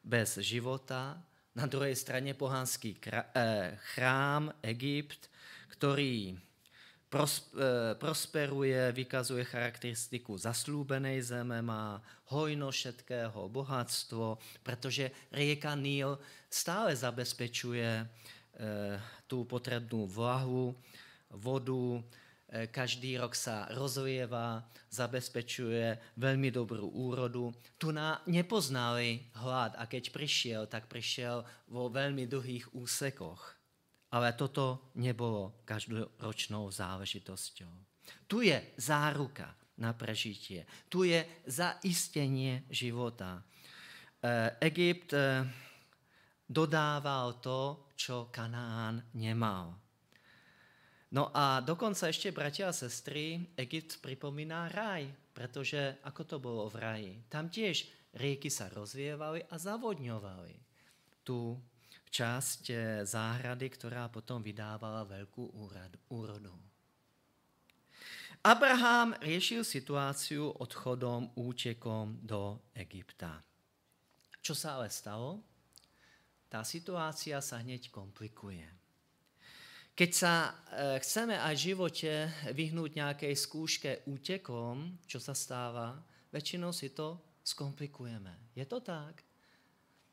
bez 0.06 0.38
života, 0.38 1.18
na 1.56 1.64
druhej 1.64 1.96
strane 1.96 2.36
pohanský 2.36 3.00
eh, 3.00 3.72
chrám 3.96 4.52
Egypt, 4.60 5.32
ktorý 5.72 6.36
eh, 6.36 7.96
prosperuje, 7.96 8.92
vykazuje 8.92 9.48
charakteristiku 9.48 10.36
zaslúbenej 10.36 11.24
zeme, 11.24 11.64
má 11.64 11.96
hojno 12.28 12.68
všetkého 12.68 13.48
bohatstvo, 13.48 14.36
pretože 14.60 15.08
rieka 15.32 15.72
Níl 15.72 16.20
stále 16.52 16.92
zabezpečuje 16.92 17.88
eh, 17.88 18.06
tú 19.24 19.48
potrebnú 19.48 20.04
vlahu, 20.04 20.76
vodu, 21.32 22.04
každý 22.46 23.18
rok 23.18 23.34
sa 23.34 23.66
rozlieva, 23.74 24.62
zabezpečuje 24.86 26.14
veľmi 26.14 26.54
dobrú 26.54 26.86
úrodu. 26.86 27.50
Tu 27.74 27.90
na 27.90 28.22
nepoznali 28.30 29.26
hlad 29.34 29.74
a 29.74 29.90
keď 29.90 30.14
prišiel, 30.14 30.62
tak 30.70 30.86
prišiel 30.86 31.42
vo 31.66 31.90
veľmi 31.90 32.30
dlhých 32.30 32.70
úsekoch. 32.70 33.58
Ale 34.14 34.38
toto 34.38 34.94
nebolo 34.94 35.66
každoročnou 35.66 36.70
záležitosťou. 36.70 37.72
Tu 38.30 38.46
je 38.46 38.58
záruka 38.78 39.50
na 39.82 39.90
prežitie. 39.92 40.62
Tu 40.86 41.10
je 41.10 41.20
zaistenie 41.50 42.62
života. 42.70 43.42
E, 43.42 44.54
Egypt 44.62 45.10
dodával 46.46 47.42
to, 47.42 47.90
čo 47.98 48.30
Kanán 48.30 49.10
nemal. 49.18 49.85
No 51.10 51.30
a 51.36 51.60
dokonce 51.60 52.08
ještě, 52.08 52.32
bratia 52.32 52.68
a 52.68 52.72
sestry, 52.72 53.46
Egypt 53.56 54.00
připomíná 54.00 54.68
raj, 54.68 55.14
protože 55.32 55.96
ako 56.02 56.24
to 56.24 56.38
bylo 56.38 56.70
v 56.70 56.76
raji? 56.76 57.24
Tam 57.28 57.48
těž 57.48 57.92
rieky 58.16 58.50
sa 58.50 58.72
rozvievali 58.72 59.44
a 59.44 59.58
zavodňovali 59.58 60.56
tu 61.24 61.62
část 62.10 62.70
záhrady, 63.02 63.70
která 63.70 64.08
potom 64.08 64.42
vydávala 64.42 65.04
velkou 65.04 65.46
úrodu. 66.08 66.54
Abraham 68.44 69.18
riešil 69.20 69.66
situáciu 69.66 70.54
odchodom, 70.62 71.34
účekom 71.34 72.22
do 72.22 72.62
Egypta. 72.78 73.42
Čo 74.38 74.54
sa 74.54 74.78
ale 74.78 74.86
stalo? 74.86 75.42
Tá 76.46 76.62
situácia 76.62 77.42
sa 77.42 77.58
hneď 77.58 77.90
komplikuje. 77.90 78.62
Keď 79.96 80.10
sa 80.12 80.52
e, 80.52 81.00
chceme 81.00 81.40
aj 81.40 81.56
v 81.56 81.64
živote 81.72 82.12
vyhnúť 82.52 83.00
nejakej 83.00 83.32
skúške 83.32 83.90
útekom, 84.04 85.00
čo 85.08 85.16
sa 85.16 85.32
stáva, 85.32 85.96
väčšinou 86.28 86.68
si 86.68 86.92
to 86.92 87.16
skomplikujeme. 87.40 88.52
Je 88.52 88.68
to 88.68 88.84
tak? 88.84 89.24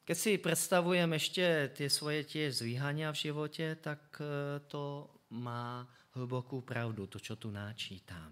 Keď 0.07 0.15
si 0.15 0.39
predstavujem 0.39 1.11
ešte 1.19 1.75
tie 1.75 1.91
svoje 1.91 2.23
tiež 2.23 2.63
zvíhania 2.63 3.11
v 3.11 3.27
živote, 3.27 3.75
tak 3.83 4.23
e, 4.23 4.63
to 4.71 5.11
má 5.35 5.83
hlbokú 6.15 6.63
pravdu, 6.63 7.11
to, 7.11 7.19
čo 7.19 7.35
tu 7.35 7.51
náčítam. 7.51 8.31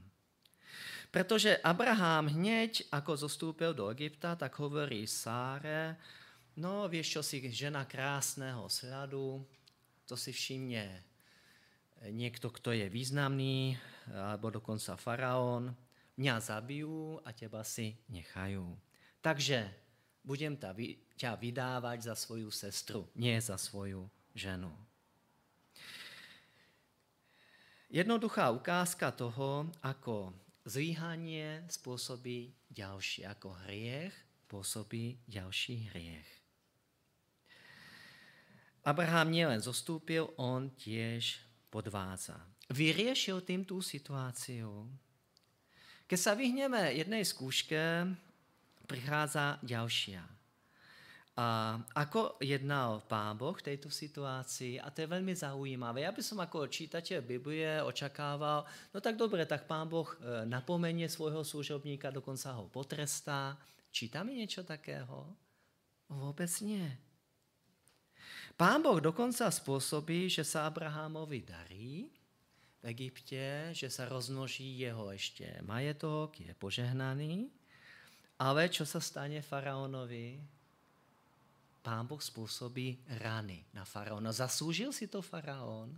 Pretože 1.11 1.59
Abraham 1.59 2.31
hneď, 2.31 2.87
ako 2.95 3.27
zostúpil 3.27 3.75
do 3.75 3.91
Egypta, 3.91 4.39
tak 4.39 4.55
hovorí 4.55 5.03
Sáre, 5.03 5.99
no 6.63 6.87
vieš 6.87 7.19
čo 7.19 7.21
si, 7.27 7.43
žena 7.51 7.83
krásného 7.83 8.71
sladu, 8.71 9.43
to 10.07 10.15
si 10.15 10.31
všimne 10.31 11.10
niekto, 12.09 12.49
kto 12.49 12.73
je 12.73 12.89
významný, 12.89 13.77
alebo 14.09 14.49
dokonca 14.49 14.97
faraón, 14.97 15.75
mňa 16.17 16.35
zabijú 16.41 17.21
a 17.21 17.29
teba 17.29 17.61
si 17.61 17.93
nechajú. 18.09 18.65
Takže 19.21 19.69
budem 20.25 20.57
ťa 21.17 21.37
vydávať 21.37 22.09
za 22.09 22.15
svoju 22.17 22.49
sestru, 22.49 23.05
nie 23.13 23.37
za 23.37 23.57
svoju 23.57 24.09
ženu. 24.33 24.73
Jednoduchá 27.91 28.49
ukázka 28.55 29.11
toho, 29.11 29.67
ako 29.83 30.31
zvíhanie 30.63 31.67
spôsobí 31.67 32.55
ďalší, 32.71 33.27
ako 33.27 33.51
hriech 33.67 34.15
pôsobí 34.47 35.19
ďalší 35.27 35.91
hriech. 35.91 36.29
Abraham 38.81 39.29
nielen 39.29 39.61
zostúpil, 39.61 40.33
on 40.41 40.73
tiež 40.73 41.50
podvádza. 41.71 42.35
Vyriešil 42.67 43.41
tým 43.47 43.63
tú 43.63 43.79
situáciu. 43.79 44.85
Keď 46.11 46.19
sa 46.19 46.35
vyhneme 46.35 46.91
jednej 46.91 47.23
skúške, 47.23 48.03
prichádza 48.83 49.55
ďalšia. 49.63 50.19
A 51.39 51.79
ako 51.95 52.35
jednal 52.43 52.99
Pán 53.07 53.39
Boh 53.39 53.55
v 53.55 53.71
tejto 53.71 53.87
situácii, 53.87 54.83
a 54.83 54.91
to 54.91 55.07
je 55.07 55.07
veľmi 55.07 55.31
zaujímavé. 55.31 56.03
Ja 56.03 56.11
by 56.11 56.19
som 56.19 56.43
ako 56.43 56.67
čítateľ 56.67 57.23
Biblie 57.23 57.79
očakával, 57.79 58.67
no 58.91 58.99
tak 58.99 59.15
dobre, 59.15 59.47
tak 59.47 59.63
Pán 59.63 59.87
Boh 59.87 60.11
e, 60.19 60.43
napomenie 60.43 61.07
svojho 61.07 61.47
služobníka, 61.47 62.11
dokonca 62.11 62.51
ho 62.59 62.67
potrestá. 62.67 63.55
Čítame 63.95 64.35
niečo 64.35 64.67
takého? 64.67 65.31
Vôbec 66.11 66.51
nie. 66.59 66.83
Pán 68.61 68.85
Boh 68.85 69.01
dokonca 69.01 69.49
spôsobí, 69.49 70.29
že 70.29 70.45
sa 70.45 70.69
Abrahamovi 70.69 71.41
darí 71.41 72.05
v 72.77 72.83
Egypte, 72.93 73.73
že 73.73 73.89
sa 73.89 74.05
rozmnoží 74.05 74.77
jeho 74.77 75.09
ešte 75.09 75.65
majetok, 75.65 76.37
je 76.37 76.53
požehnaný, 76.53 77.49
ale 78.37 78.69
čo 78.69 78.85
sa 78.85 79.01
stane 79.01 79.41
faraónovi? 79.41 80.37
Pán 81.81 82.05
Boh 82.05 82.21
spôsobí 82.21 83.01
rany 83.25 83.65
na 83.73 83.81
faraóna. 83.81 84.29
Zaslúžil 84.29 84.93
si 84.93 85.09
to 85.09 85.25
faraón? 85.25 85.97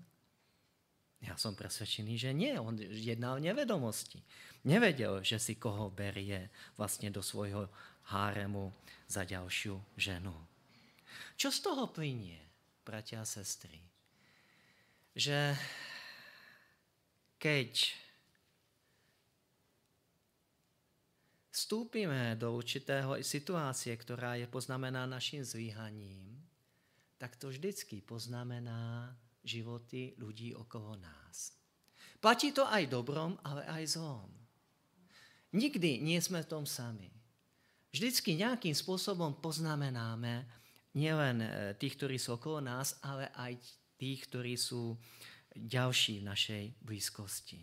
Ja 1.19 1.36
som 1.36 1.60
presvedčený, 1.60 2.15
že 2.15 2.32
nie. 2.32 2.56
On 2.56 2.80
jednal 2.80 3.43
nevedomosti. 3.43 4.23
Nevedel, 4.63 5.19
že 5.19 5.36
si 5.36 5.60
koho 5.60 5.91
berie 5.91 6.47
vlastne 6.80 7.12
do 7.12 7.19
svojho 7.19 7.67
háremu 8.08 8.71
za 9.12 9.28
ďalšiu 9.28 9.99
ženu. 9.99 10.32
Čo 11.36 11.52
z 11.52 11.60
toho 11.60 11.91
plynie, 11.91 12.52
bratia 12.86 13.22
a 13.22 13.26
sestry? 13.26 13.82
Že 15.15 15.56
keď 17.39 17.96
vstúpime 21.52 22.36
do 22.36 22.56
určitého 22.56 23.19
situácie, 23.24 23.98
která 23.98 24.36
je 24.36 24.48
poznamená 24.48 25.06
naším 25.06 25.43
zvíhaním, 25.43 26.43
tak 27.17 27.36
to 27.36 27.50
vždycky 27.50 28.02
poznamená 28.02 29.15
životy 29.43 30.15
lidí 30.17 30.56
okolo 30.56 30.96
nás. 30.96 31.56
Platí 32.19 32.52
to 32.52 32.63
aj 32.67 32.88
dobrom, 32.88 33.39
ale 33.43 33.63
aj 33.67 34.00
zlom. 34.00 34.32
Nikdy 35.54 36.00
nie 36.02 36.22
jsme 36.22 36.43
v 36.43 36.50
tom 36.50 36.65
sami. 36.65 37.12
Vždycky 37.91 38.36
nějakým 38.36 38.76
způsobem 38.76 39.34
poznamenáme 39.34 40.50
nielen 40.97 41.41
eh, 41.41 41.49
tých, 41.77 41.97
ktorí 41.97 42.17
sú 42.17 42.38
okolo 42.38 42.62
nás, 42.62 42.97
ale 43.01 43.29
aj 43.34 43.58
tých, 43.97 44.27
ktorí 44.29 44.58
sú 44.58 44.97
ďalší 45.53 46.21
v 46.21 46.27
našej 46.27 46.63
blízkosti. 46.82 47.62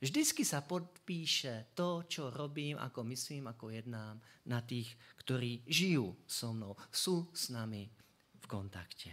Vždycky 0.00 0.48
sa 0.48 0.64
podpíše 0.64 1.76
to, 1.76 2.08
čo 2.08 2.32
robím, 2.32 2.80
ako 2.80 3.04
myslím, 3.12 3.52
ako 3.52 3.68
jednám 3.68 4.16
na 4.48 4.64
tých, 4.64 4.96
ktorí 5.20 5.60
žijú 5.68 6.16
so 6.24 6.56
mnou, 6.56 6.72
sú 6.88 7.28
s 7.36 7.52
nami 7.52 7.84
v 8.40 8.46
kontakte. 8.48 9.12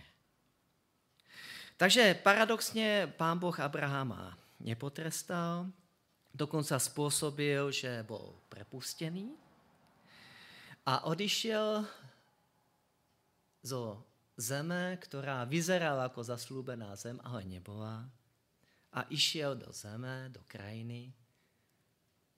Takže 1.78 2.20
paradoxně 2.24 3.14
pán 3.18 3.40
Boh 3.40 3.60
Abrahama 3.60 4.38
nepotrestal, 4.60 5.70
dokonca 6.34 6.80
spôsobil, 6.80 7.72
že 7.72 8.02
bol 8.02 8.34
prepustený 8.50 9.30
a 10.86 11.06
odišiel 11.06 11.86
zo 13.68 14.08
zeme, 14.40 14.96
ktorá 14.96 15.44
vyzerala 15.44 16.08
ako 16.08 16.24
zaslúbená 16.24 16.96
zem, 16.96 17.20
ale 17.28 17.44
nebola 17.44 18.08
a 18.96 19.04
išiel 19.12 19.60
do 19.60 19.76
zeme, 19.76 20.32
do 20.32 20.40
krajiny, 20.48 21.12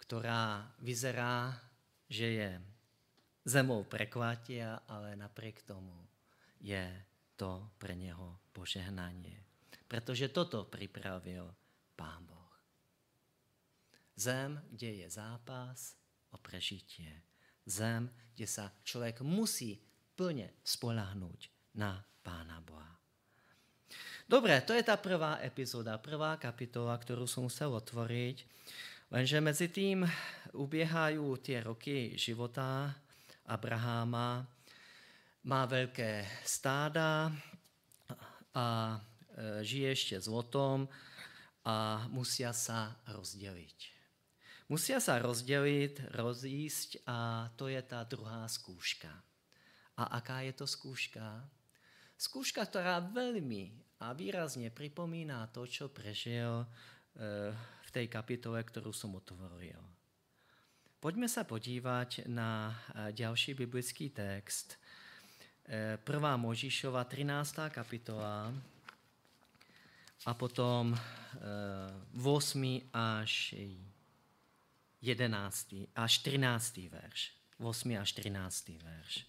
ktorá 0.02 0.74
vyzerá, 0.82 1.54
že 2.10 2.28
je 2.34 2.52
zemou 3.46 3.86
prekvatia, 3.86 4.82
ale 4.90 5.14
napriek 5.14 5.62
tomu 5.62 5.94
je 6.58 7.06
to 7.38 7.70
pre 7.78 7.94
něho 7.96 8.40
požehnanie. 8.52 9.46
Protože 9.88 10.30
toto 10.30 10.66
pripravil 10.66 11.56
Pán 11.96 12.26
Boh. 12.26 12.54
Zem, 14.16 14.62
kde 14.70 15.06
je 15.06 15.08
zápas 15.10 15.96
o 16.30 16.38
prežitie. 16.38 17.24
Zem, 17.66 18.10
kde 18.36 18.46
sa 18.48 18.70
človek 18.84 19.22
musí 19.22 19.89
plne 20.20 20.52
spolahnuť 20.68 21.40
na 21.80 22.04
Pána 22.20 22.60
Boha. 22.60 22.92
Dobre, 24.28 24.60
to 24.68 24.76
je 24.76 24.84
ta 24.84 25.00
prvá 25.00 25.40
epizoda, 25.40 25.96
prvá 25.98 26.36
kapitola, 26.36 27.00
kterou 27.00 27.24
jsem 27.24 27.44
musel 27.44 27.72
otvoriť. 27.74 28.46
Lenže 29.12 29.42
mezi 29.42 29.68
tím 29.72 30.12
uběhají 30.54 31.40
tie 31.42 31.64
roky 31.64 32.14
života 32.20 32.94
Abraháma. 33.46 34.46
Má 35.44 35.66
velké 35.66 36.28
stáda 36.46 37.32
a 38.54 39.00
e, 39.00 39.66
žije 39.66 39.90
ještě 39.90 40.22
zlotom 40.22 40.90
a 41.66 42.06
musia 42.12 42.54
sa 42.54 43.00
rozdeliť. 43.08 43.80
Musia 44.70 45.02
sa 45.02 45.18
rozdeliť, 45.18 46.14
rozísť 46.14 47.02
a 47.08 47.50
to 47.56 47.72
je 47.72 47.82
ta 47.82 48.04
druhá 48.04 48.46
skúška. 48.46 49.10
A 50.00 50.04
aká 50.04 50.42
je 50.42 50.54
to 50.54 50.68
skúška? 50.68 51.50
Skúška, 52.18 52.66
která 52.66 53.00
velmi 53.00 53.72
a 54.00 54.14
výrazně 54.14 54.70
připomíná 54.70 55.48
to, 55.48 55.68
co 55.68 55.90
prežil 55.90 56.68
eh, 56.68 57.58
v 57.82 57.92
té 57.92 58.08
kapitole, 58.08 58.64
kterou 58.64 58.94
jsem 58.94 59.16
otvoril. 59.16 59.84
Pojďme 61.00 61.30
se 61.30 61.44
podívat 61.44 62.20
na 62.28 62.80
eh, 62.96 63.12
další 63.12 63.54
biblický 63.54 64.10
text. 64.10 64.80
Eh, 65.66 65.98
prvá 66.04 66.38
Možíšova 66.38 67.04
13. 67.04 67.56
kapitola 67.70 68.54
a 70.26 70.34
potom 70.34 71.00
8. 72.24 72.82
až 72.94 73.56
11. 75.02 75.74
až 75.96 76.18
13. 76.18 76.78
verš. 76.78 77.34
8. 77.58 77.98
až 77.98 78.12
13. 78.12 78.70
verš. 78.70 79.29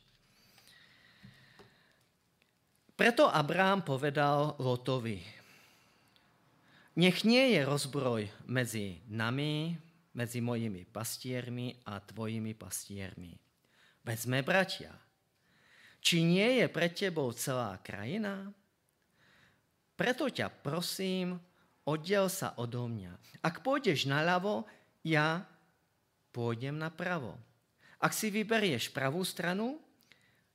Preto 3.00 3.32
Abrám 3.32 3.80
povedal 3.80 4.60
Lotovi, 4.60 5.24
nech 7.00 7.24
nie 7.24 7.56
je 7.56 7.64
rozbroj 7.64 8.28
mezi 8.44 9.00
nami, 9.08 9.72
mezi 10.12 10.44
mojimi 10.44 10.84
pastiermi 10.84 11.80
a 11.88 11.96
tvojimi 11.96 12.52
pastiermi. 12.52 13.32
Veď 14.04 14.18
sme 14.20 14.44
bratia. 14.44 14.92
Či 16.04 16.28
nie 16.28 16.60
je 16.60 16.68
pre 16.68 16.92
tebou 16.92 17.32
celá 17.32 17.80
krajina? 17.80 18.52
Preto 19.96 20.28
ťa 20.28 20.52
prosím, 20.60 21.40
oddiel 21.88 22.28
sa 22.28 22.52
odo 22.60 22.84
mňa. 22.84 23.40
Ak 23.40 23.64
pôjdeš 23.64 24.12
naľavo, 24.12 24.68
ja 25.08 25.48
pôjdem 26.36 26.76
napravo. 26.76 27.32
Ak 27.96 28.12
si 28.12 28.28
vyberieš 28.28 28.92
pravú 28.92 29.24
stranu, 29.24 29.80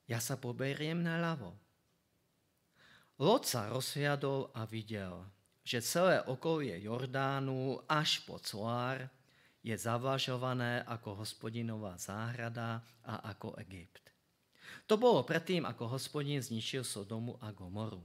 ja 0.05 0.21
sa 0.21 0.37
poberiem 0.37 1.01
naľavo. 1.01 1.64
Lot 3.15 3.47
sa 3.47 3.71
rozhliadol 3.71 4.51
a 4.51 4.67
videl, 4.67 5.23
že 5.63 5.79
celé 5.79 6.19
okolie 6.27 6.75
Jordánu 6.83 7.79
až 7.87 8.19
po 8.27 8.43
Coár 8.43 9.07
je 9.63 9.71
zavažované 9.71 10.83
ako 10.83 11.23
hospodinová 11.23 11.95
záhrada 11.95 12.83
a 13.07 13.31
ako 13.31 13.55
Egypt. 13.63 14.11
To 14.83 14.99
bolo 14.99 15.23
predtým, 15.23 15.63
ako 15.63 15.95
hospodin 15.95 16.43
zničil 16.43 16.83
Sodomu 16.83 17.39
a 17.39 17.55
Gomoru. 17.55 18.03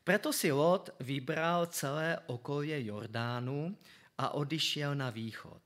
Preto 0.00 0.32
si 0.32 0.48
Lot 0.48 0.96
vybral 1.04 1.68
celé 1.68 2.16
okolie 2.32 2.88
Jordánu 2.88 3.76
a 4.16 4.32
odišiel 4.32 4.96
na 4.96 5.12
východ. 5.12 5.60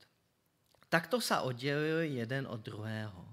Takto 0.91 1.23
sa 1.23 1.47
oddelili 1.47 2.19
jeden 2.19 2.43
od 2.51 2.59
druhého. 2.59 3.30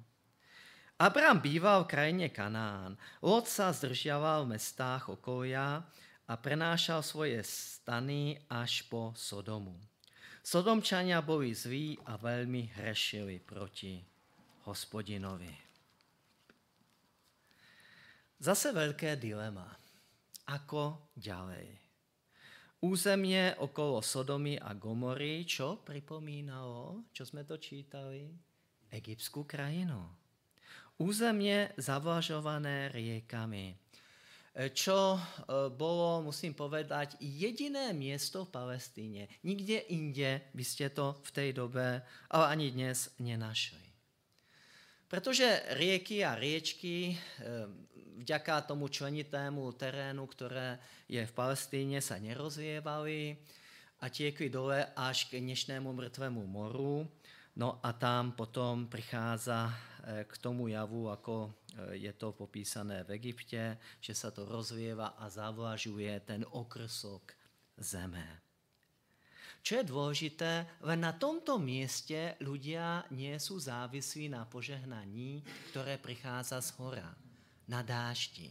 Abraham 0.98 1.38
býval 1.38 1.87
v 1.87 1.94
krajine 1.94 2.26
Kanán. 2.34 2.98
Lot 3.22 3.46
sa 3.46 3.70
zdržiaval 3.70 4.42
v 4.42 4.58
mestách 4.58 5.14
okolia 5.14 5.87
a 6.26 6.34
prenášal 6.34 7.06
svoje 7.06 7.38
stany 7.46 8.34
až 8.50 8.82
po 8.90 9.14
Sodomu. 9.14 9.78
Sodomčania 10.42 11.22
boli 11.22 11.54
zví 11.54 11.94
a 12.02 12.18
veľmi 12.18 12.74
hrešili 12.74 13.38
proti 13.38 14.02
hospodinovi. 14.66 15.54
Zase 18.42 18.74
veľké 18.74 19.22
dilema. 19.22 19.70
Ako 20.50 21.14
ďalej? 21.14 21.78
Územie 22.82 23.54
okolo 23.62 24.02
Sodomy 24.02 24.58
a 24.58 24.74
Gomory, 24.74 25.46
čo 25.46 25.78
pripomínalo, 25.78 27.06
čo 27.14 27.22
sme 27.22 27.46
to 27.46 27.54
čítali? 27.54 28.26
Egyptskú 28.90 29.46
krajinu 29.46 30.26
územie 30.98 31.70
zavlažované 31.78 32.90
riekami. 32.94 33.74
Čo 34.58 35.14
e, 35.14 35.20
bolo, 35.70 36.18
musím 36.26 36.50
povedať, 36.50 37.14
jediné 37.22 37.94
miesto 37.94 38.42
v 38.42 38.50
Palestíne. 38.50 39.30
Nikde 39.46 39.87
inde 39.94 40.50
by 40.50 40.64
ste 40.66 40.90
to 40.90 41.22
v 41.22 41.30
tej 41.30 41.50
dobe, 41.54 42.02
ale 42.34 42.44
ani 42.50 42.74
dnes 42.74 43.14
nenašli. 43.22 43.87
Protože 45.06 45.78
rieky 45.78 46.26
a 46.26 46.34
riečky 46.34 47.14
e, 47.14 47.16
vďaka 48.18 48.66
tomu 48.66 48.90
členitému 48.90 49.72
terénu, 49.78 50.26
ktoré 50.26 50.82
je 51.06 51.22
v 51.22 51.32
Palestíne, 51.32 52.02
sa 52.02 52.18
nerozvievali 52.18 53.38
a 54.02 54.11
tiekli 54.11 54.50
dole 54.50 54.82
až 54.98 55.30
k 55.30 55.38
dnešnému 55.38 55.87
mŕtvemu 55.87 56.42
moru. 56.50 57.06
No 57.58 57.82
a 57.82 57.90
tam 57.94 58.38
potom 58.38 58.87
prichádza 58.87 59.66
eh, 59.66 59.74
k 60.24 60.34
tomu 60.38 60.68
javu, 60.70 61.11
ako 61.11 61.48
eh, 61.48 62.02
je 62.08 62.12
to 62.14 62.32
popísané 62.32 63.02
v 63.04 63.18
Egypte, 63.18 63.76
že 63.98 64.14
sa 64.14 64.30
to 64.30 64.46
rozvieva 64.46 65.18
a 65.18 65.26
zavlažuje 65.26 66.12
ten 66.24 66.42
okrsok 66.46 67.34
zeme. 67.78 68.48
Čo 69.62 69.82
je 69.82 69.90
dôležité, 69.90 70.52
len 70.87 71.02
na 71.02 71.12
tomto 71.12 71.58
mieste 71.58 72.38
ľudia 72.40 73.04
nie 73.12 73.34
sú 73.37 73.58
závislí 73.58 74.30
na 74.30 74.46
požehnaní, 74.46 75.42
ktoré 75.74 75.98
prichádza 75.98 76.62
z 76.62 76.72
hora, 76.78 77.11
na 77.68 77.82
dáždi. 77.82 78.48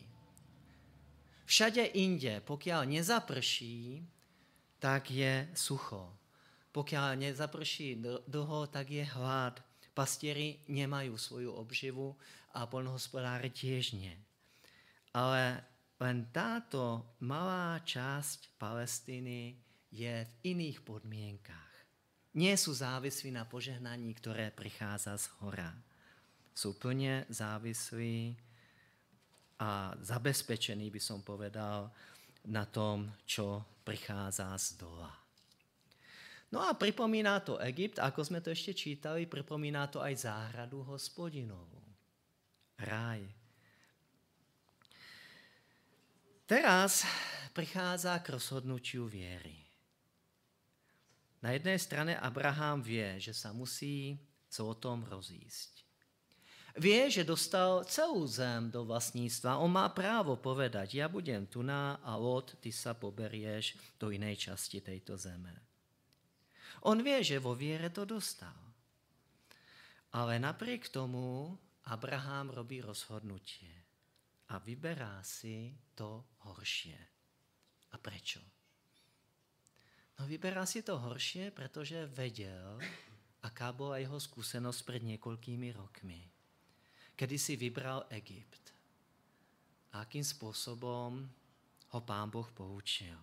Všade 1.47 1.95
inde, 1.95 2.43
pokiaľ 2.43 2.85
nezaprší, 2.91 4.03
tak 4.83 5.09
je 5.09 5.47
sucho. 5.55 6.11
Pokiaľ 6.75 7.17
nezaprší 7.17 7.97
dlho, 8.27 8.67
tak 8.67 8.91
je 8.91 9.01
hlad. 9.01 9.63
Pastieri 9.97 10.61
nemajú 10.69 11.17
svoju 11.17 11.57
obživu 11.57 12.13
a 12.53 12.69
polnohospodári 12.69 13.49
tiež 13.49 13.97
nie. 13.97 14.13
Ale 15.09 15.65
len 15.97 16.29
táto 16.29 17.17
malá 17.25 17.81
časť 17.81 18.53
Palestíny 18.61 19.57
je 19.89 20.21
v 20.21 20.33
iných 20.53 20.85
podmienkách. 20.85 21.73
Nie 22.37 22.53
sú 22.53 22.77
závislí 22.77 23.33
na 23.33 23.49
požehnaní, 23.49 24.13
ktoré 24.13 24.53
prichádza 24.53 25.17
z 25.17 25.33
hora. 25.41 25.73
Sú 26.53 26.77
plne 26.77 27.25
závislí 27.33 28.37
a 29.57 29.97
zabezpečení, 29.97 30.93
by 30.93 31.01
som 31.01 31.25
povedal, 31.25 31.89
na 32.45 32.69
tom, 32.69 33.09
čo 33.25 33.65
prichádza 33.81 34.53
z 34.61 34.77
dola. 34.77 35.26
No 36.47 36.63
a 36.63 36.71
pripomíná 36.71 37.43
to 37.43 37.59
Egypt, 37.59 37.99
ako 37.99 38.23
sme 38.23 38.39
to 38.39 38.55
ešte 38.55 38.71
čítali, 38.71 39.27
pripomíná 39.27 39.91
to 39.91 39.99
aj 39.99 40.27
záhradu 40.27 40.79
hospodinovú. 40.87 41.83
Ráj. 42.79 43.27
Teraz 46.47 47.03
prichádza 47.51 48.15
k 48.23 48.39
rozhodnutiu 48.39 49.11
viery. 49.11 49.59
Na 51.43 51.51
jednej 51.51 51.75
strane 51.75 52.15
Abraham 52.15 52.79
vie, 52.79 53.19
že 53.19 53.35
sa 53.35 53.51
musí 53.51 54.15
co 54.47 54.61
o 54.71 54.75
tom 54.79 55.03
rozísť. 55.03 55.83
Vie, 56.77 57.09
že 57.09 57.25
dostal 57.25 57.83
celú 57.89 58.23
zem 58.29 58.69
do 58.69 58.85
vlastníctva. 58.85 59.57
On 59.57 59.67
má 59.67 59.89
právo 59.89 60.37
povedať, 60.37 61.01
ja 61.01 61.09
budem 61.09 61.49
tu 61.49 61.65
na 61.65 61.97
a 62.05 62.15
od 62.21 62.53
ty 62.61 62.69
sa 62.69 62.93
poberieš 62.93 63.97
do 63.97 64.13
inej 64.13 64.47
časti 64.47 64.79
tejto 64.79 65.17
zeme. 65.17 65.51
On 66.85 66.97
vie, 67.01 67.19
že 67.23 67.41
vo 67.41 67.57
viere 67.57 67.89
to 67.89 68.05
dostal. 68.05 68.55
Ale 70.15 70.39
napriek 70.39 70.87
tomu 70.87 71.57
Abraham 71.87 72.51
robí 72.51 72.81
rozhodnutie 72.81 73.71
a 74.47 74.59
vyberá 74.59 75.19
si 75.23 75.75
to 75.95 76.23
horšie. 76.47 76.99
A 77.91 77.95
prečo? 77.99 78.39
No 80.17 80.25
vyberá 80.25 80.65
si 80.65 80.81
to 80.81 80.97
horšie, 80.97 81.53
pretože 81.53 82.09
vedel, 82.09 82.81
aká 83.45 83.69
bola 83.69 84.01
jeho 84.01 84.17
skúsenosť 84.17 84.79
pred 84.81 85.01
niekoľkými 85.05 85.69
rokmi, 85.75 86.21
kedy 87.13 87.37
si 87.37 87.53
vybral 87.53 88.07
Egypt. 88.09 88.73
A 89.93 90.03
akým 90.03 90.25
spôsobom 90.25 91.21
ho 91.93 91.99
pán 92.03 92.27
Boh 92.33 92.49
poučil. 92.51 93.15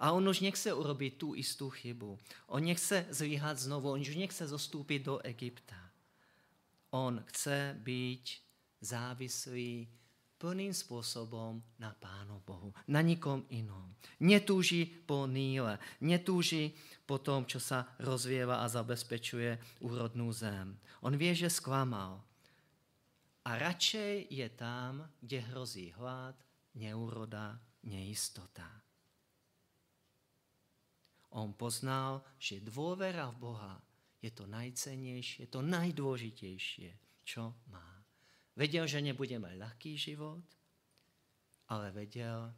A 0.00 0.16
on 0.16 0.24
už 0.24 0.40
nechce 0.40 0.72
urobiť 0.72 1.12
tú 1.20 1.36
istú 1.36 1.68
chybu. 1.68 2.16
On 2.48 2.62
nechce 2.64 3.04
zvíhať 3.12 3.68
znovu, 3.68 3.92
on 3.92 4.00
už 4.00 4.16
nechce 4.16 4.48
zostúpiť 4.48 5.00
do 5.04 5.20
Egypta. 5.20 5.76
On 6.96 7.20
chce 7.28 7.76
byť 7.76 8.24
závislý 8.80 9.86
plným 10.40 10.72
spôsobom 10.72 11.60
na 11.76 11.92
Pánu 11.92 12.40
Bohu, 12.48 12.72
na 12.88 13.04
nikom 13.04 13.44
inom. 13.52 13.92
Netúži 14.24 14.88
po 14.88 15.28
Níle, 15.28 15.76
netúži 16.00 16.72
po 17.04 17.20
tom, 17.20 17.44
čo 17.44 17.60
sa 17.60 17.92
rozvieva 18.00 18.64
a 18.64 18.66
zabezpečuje 18.72 19.84
úrodnú 19.84 20.32
zem. 20.32 20.80
On 21.04 21.12
vie, 21.12 21.36
že 21.36 21.52
sklamal. 21.52 22.24
A 23.44 23.60
radšej 23.60 24.32
je 24.32 24.48
tam, 24.56 25.04
kde 25.20 25.44
hrozí 25.52 25.92
hlad, 26.00 26.36
neúroda, 26.72 27.60
neistota. 27.84 28.68
On 31.30 31.54
poznal, 31.54 32.26
že 32.42 32.58
dôvera 32.58 33.30
v 33.30 33.38
Boha 33.38 33.74
je 34.20 34.30
to 34.34 34.44
najcennejšie, 34.50 35.48
to 35.48 35.64
najdôležitejšie, 35.64 36.90
čo 37.24 37.54
má. 37.72 37.88
Vedel, 38.58 38.84
že 38.84 39.00
nebude 39.00 39.38
mať 39.40 39.54
ľahký 39.56 39.92
život, 39.96 40.44
ale 41.70 41.94
vedel, 41.94 42.50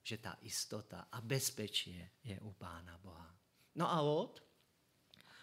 že 0.00 0.16
tá 0.16 0.38
istota 0.46 1.10
a 1.12 1.20
bezpečie 1.20 2.22
je 2.24 2.38
u 2.40 2.54
Pána 2.56 2.96
Boha. 3.02 3.28
No 3.76 3.90
a 3.90 3.98
Lot? 4.00 4.40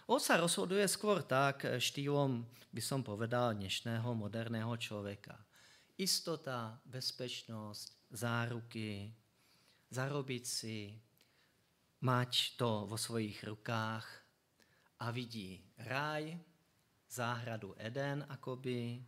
Lot 0.07 0.23
sa 0.23 0.39
rozhoduje 0.39 0.87
skôr 0.87 1.21
tak 1.21 1.67
štýlom, 1.77 2.47
by 2.71 2.81
som 2.81 3.03
povedal, 3.03 3.53
dnešného 3.53 4.07
moderného 4.15 4.71
človeka. 4.79 5.35
Istota, 5.99 6.79
bezpečnosť, 6.87 8.15
záruky, 8.15 9.11
zarobiť 9.91 10.43
si, 10.47 10.95
mať 12.01 12.59
to 12.59 12.85
vo 12.85 12.97
svojich 12.99 13.41
rukách 13.45 14.05
a 15.01 15.09
vidí 15.09 15.61
ráj, 15.87 16.37
záhradu 17.09 17.73
Eden 17.77 18.25
akoby, 18.29 19.01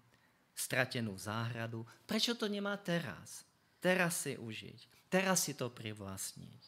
stratenú 0.56 1.18
záhradu. 1.18 1.86
Prečo 2.06 2.34
to 2.34 2.50
nemá 2.50 2.78
teraz? 2.78 3.50
teraz 3.80 4.28
si 4.28 4.36
užiť, 4.36 5.10
teraz 5.10 5.48
si 5.48 5.56
to 5.56 5.72
privlastniť, 5.72 6.62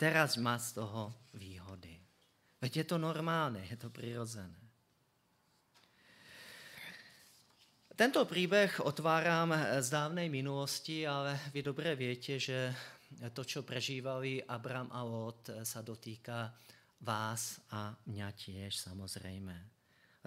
teraz 0.00 0.40
mať 0.40 0.60
z 0.60 0.70
toho 0.80 1.02
výhody. 1.36 1.94
Veď 2.60 2.82
je 2.82 2.86
to 2.88 2.96
normálne, 2.96 3.60
je 3.68 3.76
to 3.76 3.92
prirodzené. 3.92 4.56
Tento 7.96 8.28
príbeh 8.28 8.84
otváram 8.84 9.56
z 9.80 9.88
dávnej 9.88 10.28
minulosti, 10.28 11.08
ale 11.08 11.48
vy 11.48 11.64
dobre 11.64 11.96
viete, 11.96 12.36
že 12.36 12.68
to, 13.32 13.42
čo 13.46 13.62
prežívali 13.62 14.42
Abram 14.42 14.90
a 14.92 15.02
Lot, 15.06 15.62
sa 15.62 15.80
dotýka 15.80 16.50
vás 17.02 17.60
a 17.72 17.92
mňa 18.08 18.28
tiež 18.32 18.72
samozrejme. 18.72 19.56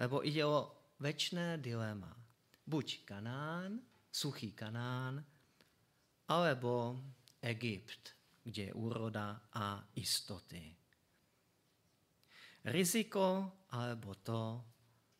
Lebo 0.00 0.24
ide 0.24 0.46
o 0.46 0.72
väčšné 1.00 1.60
dilema. 1.60 2.10
Buď 2.64 3.04
Kanán, 3.04 3.82
suchý 4.10 4.54
Kanán, 4.54 5.20
alebo 6.30 7.02
Egypt, 7.42 8.14
kde 8.44 8.70
je 8.70 8.76
úroda 8.76 9.50
a 9.54 9.82
istoty. 9.98 10.62
Riziko 12.70 13.60
alebo 13.72 14.20
to, 14.20 14.42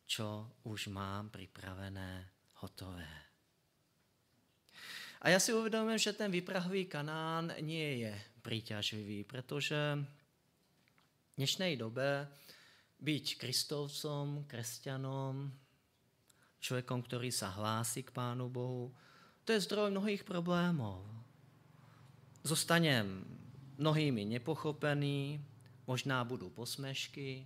čo 0.05 0.59
už 0.69 0.93
mám 0.93 1.33
pripravené, 1.33 2.29
hotové. 2.61 3.30
A 5.21 5.29
já 5.29 5.39
si 5.39 5.53
uvědomím, 5.53 5.97
že 5.97 6.13
ten 6.13 6.31
vyprahový 6.31 6.85
kanán 6.85 7.53
nie 7.61 7.97
je 7.97 8.21
príťažlivý, 8.41 9.23
protože 9.23 10.01
v 11.33 11.37
dnešnej 11.37 11.77
dobe 11.77 12.27
byť 12.99 13.37
kristovcom, 13.37 14.49
kresťanom, 14.49 15.53
človekom, 16.57 17.05
ktorý 17.05 17.29
sa 17.29 17.53
hlási 17.53 18.01
k 18.01 18.13
Pánu 18.13 18.49
Bohu, 18.49 18.93
to 19.45 19.53
je 19.53 19.61
zdroj 19.61 19.93
mnohých 19.93 20.25
problémov. 20.25 21.05
Zostanem 22.41 23.21
mnohými 23.77 24.25
nepochopený, 24.25 25.37
možná 25.85 26.25
budú 26.25 26.49
posmešky, 26.49 27.45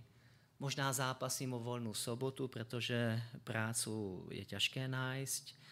možná 0.56 0.92
zápasím 0.92 1.52
o 1.56 1.60
voľnú 1.60 1.92
sobotu, 1.92 2.48
pretože 2.48 3.20
prácu 3.44 4.24
je 4.32 4.44
ťažké 4.48 4.88
nájsť. 4.88 5.65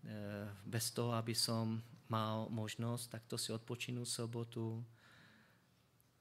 E, 0.00 0.48
bez 0.64 0.90
toho, 0.96 1.12
aby 1.12 1.36
som 1.36 1.76
mal 2.08 2.48
možnosť 2.48 3.20
takto 3.20 3.36
si 3.36 3.52
odpočinúť 3.52 4.08
sobotu. 4.08 4.80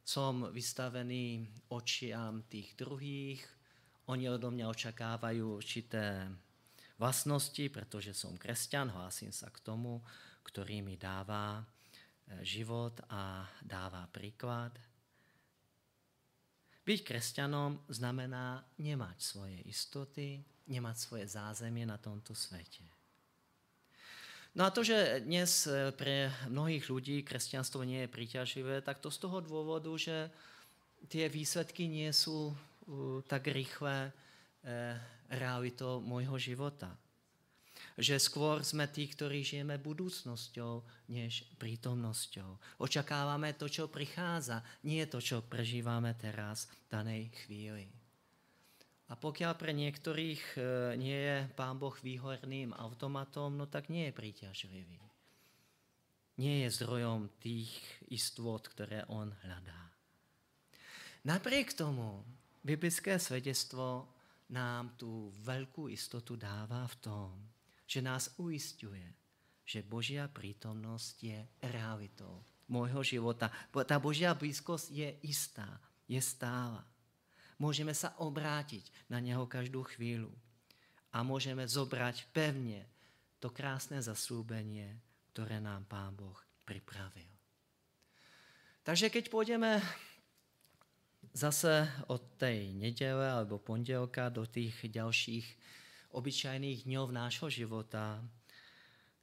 Som 0.04 0.52
vystavený 0.52 1.48
očiam 1.72 2.44
tých 2.52 2.76
druhých. 2.76 3.42
Oni 4.12 4.28
odo 4.28 4.52
mňa 4.52 4.65
očakávajú 4.68 5.46
určité 5.62 6.28
vlastnosti, 7.00 7.72
pretože 7.72 8.12
som 8.12 8.36
kresťan, 8.36 8.92
hlásim 8.92 9.32
sa 9.32 9.48
k 9.48 9.63
tomu, 9.63 10.04
ktorý 10.44 10.84
mi 10.84 11.00
dáva 11.00 11.58
e, 11.58 11.63
život 12.44 13.00
a 13.08 13.48
dáva 13.63 14.04
príklad. 14.12 14.76
Byť 16.84 17.00
kresťanom 17.06 17.86
znamená 17.88 18.65
nemať 18.82 19.18
svoje 19.22 19.62
istoty, 19.70 20.42
nemať 20.68 20.96
svoje 20.98 21.26
zázemie 21.30 21.86
na 21.86 22.02
tomto 22.02 22.34
svete. 22.34 22.99
No 24.60 24.67
a 24.67 24.76
to, 24.76 24.84
že 24.84 25.24
dnes 25.24 25.63
eh, 25.72 25.95
pre 25.95 26.28
mnohých 26.52 26.91
ľudí 26.91 27.24
kresťanstvo 27.24 27.88
nie 27.88 28.04
je 28.04 28.12
príťažlivé, 28.12 28.84
tak 28.84 29.00
to 29.00 29.08
z 29.08 29.24
toho 29.24 29.39
dôvodu, 29.39 29.88
že 29.95 30.28
tie 31.08 31.32
výsledky 31.32 31.88
nie 31.88 32.12
sú 32.12 32.52
uh, 32.52 33.24
tak 33.24 33.48
rýchle 33.48 34.12
uh, 34.12 34.12
realitou 35.32 36.04
môjho 36.04 36.36
života 36.36 36.91
že 38.00 38.15
skôr 38.15 38.63
sme 38.63 38.88
tí, 38.88 39.12
ktorí 39.12 39.43
žijeme 39.43 39.76
budúcnosťou, 39.76 40.84
než 41.12 41.43
prítomnosťou. 41.60 42.80
Očakávame 42.80 43.56
to, 43.60 43.67
čo 43.67 43.91
prichádza, 43.91 44.63
nie 44.88 45.04
to, 45.08 45.19
čo 45.19 45.43
prežívame 45.43 46.15
teraz 46.15 46.72
v 46.88 46.95
danej 46.95 47.24
chvíli. 47.43 47.99
A 49.10 49.17
pokiaľ 49.17 49.54
pre 49.58 49.74
niektorých 49.74 50.41
e, 50.54 50.60
nie 51.02 51.17
je 51.17 51.38
Pán 51.58 51.82
Boh 51.82 51.98
výhorným 51.98 52.78
automatom, 52.78 53.58
no 53.58 53.65
tak 53.65 53.89
nie 53.89 54.10
je 54.10 54.13
príťažlivý. 54.13 55.02
Nie 56.38 56.63
je 56.63 56.76
zdrojom 56.78 57.41
tých 57.41 57.74
istôt, 58.13 58.62
ktoré 58.62 59.04
on 59.10 59.34
hľadá. 59.43 59.82
Napriek 61.26 61.74
tomu 61.74 62.22
biblické 62.62 63.17
svedectvo 63.17 64.08
nám 64.54 64.95
tú 64.95 65.34
veľkú 65.41 65.89
istotu 65.89 66.38
dáva 66.38 66.86
v 66.88 66.95
tom, 67.02 67.30
že 67.89 68.06
nás 68.06 68.38
uistuje, 68.38 69.04
že 69.65 69.86
Božia 69.86 70.30
prítomnosť 70.30 71.15
je 71.22 71.39
realitou 71.65 72.45
môjho 72.69 73.02
života. 73.02 73.50
Tá 73.74 73.98
Božia 73.98 74.38
blízkosť 74.38 74.88
je 74.93 75.10
istá, 75.26 75.82
je 76.06 76.22
stála. 76.22 76.86
Môžeme 77.60 77.91
sa 77.91 78.15
obrátiť 78.24 78.88
na 79.12 79.19
Neho 79.19 79.43
každú 79.43 79.84
chvíľu 79.84 80.32
a 81.12 81.22
môžeme 81.28 81.67
zobrať 81.67 82.32
pevne 82.32 82.88
to 83.43 83.52
krásne 83.52 84.00
zaslúbenie, 84.00 84.95
ktoré 85.36 85.60
nám 85.60 85.84
Pán 85.88 86.15
Boh 86.15 86.39
pripravil. 86.63 87.28
Takže 88.84 89.12
keď 89.12 89.28
pôjdeme 89.28 89.84
zase 91.36 91.86
od 92.08 92.24
tej 92.39 92.74
nedele 92.74 93.28
alebo 93.28 93.60
pondelka 93.60 94.32
do 94.32 94.48
tých 94.48 94.88
ďalších 94.88 95.45
obyčajných 96.15 96.88
dňov 96.88 97.08
nášho 97.13 97.48
života, 97.52 98.24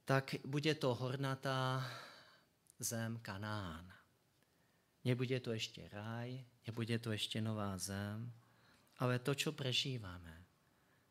tak 0.07 0.39
bude 0.47 0.71
to 0.79 0.95
hornatá 0.95 1.83
zem 2.79 3.19
Kanán. 3.19 3.96
Nebude 5.07 5.39
to 5.39 5.55
ešte 5.55 5.87
ráj, 5.87 6.35
nebude 6.67 6.99
to 6.99 7.15
ešte 7.15 7.39
nová 7.39 7.71
zem, 7.79 8.27
ale 8.99 9.23
to, 9.23 9.31
čo 9.31 9.55
prežívame, 9.55 10.35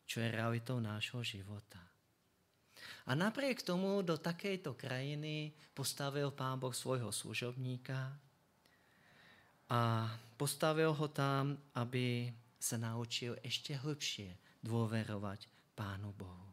čo 0.04 0.20
je 0.20 0.28
realitou 0.28 0.76
nášho 0.84 1.24
života. 1.24 1.80
A 3.08 3.16
napriek 3.16 3.64
tomu 3.64 4.04
do 4.04 4.20
takejto 4.20 4.76
krajiny 4.76 5.56
postavil 5.72 6.28
Pán 6.28 6.60
Boh 6.60 6.76
svojho 6.76 7.08
služobníka 7.08 8.12
a 9.72 10.12
postavil 10.36 10.92
ho 10.92 11.08
tam, 11.08 11.56
aby 11.72 12.28
sa 12.60 12.76
naučil 12.76 13.40
ešte 13.40 13.80
hlbšie 13.80 14.60
dôverovať 14.60 15.72
Pánu 15.72 16.12
Bohu. 16.12 16.52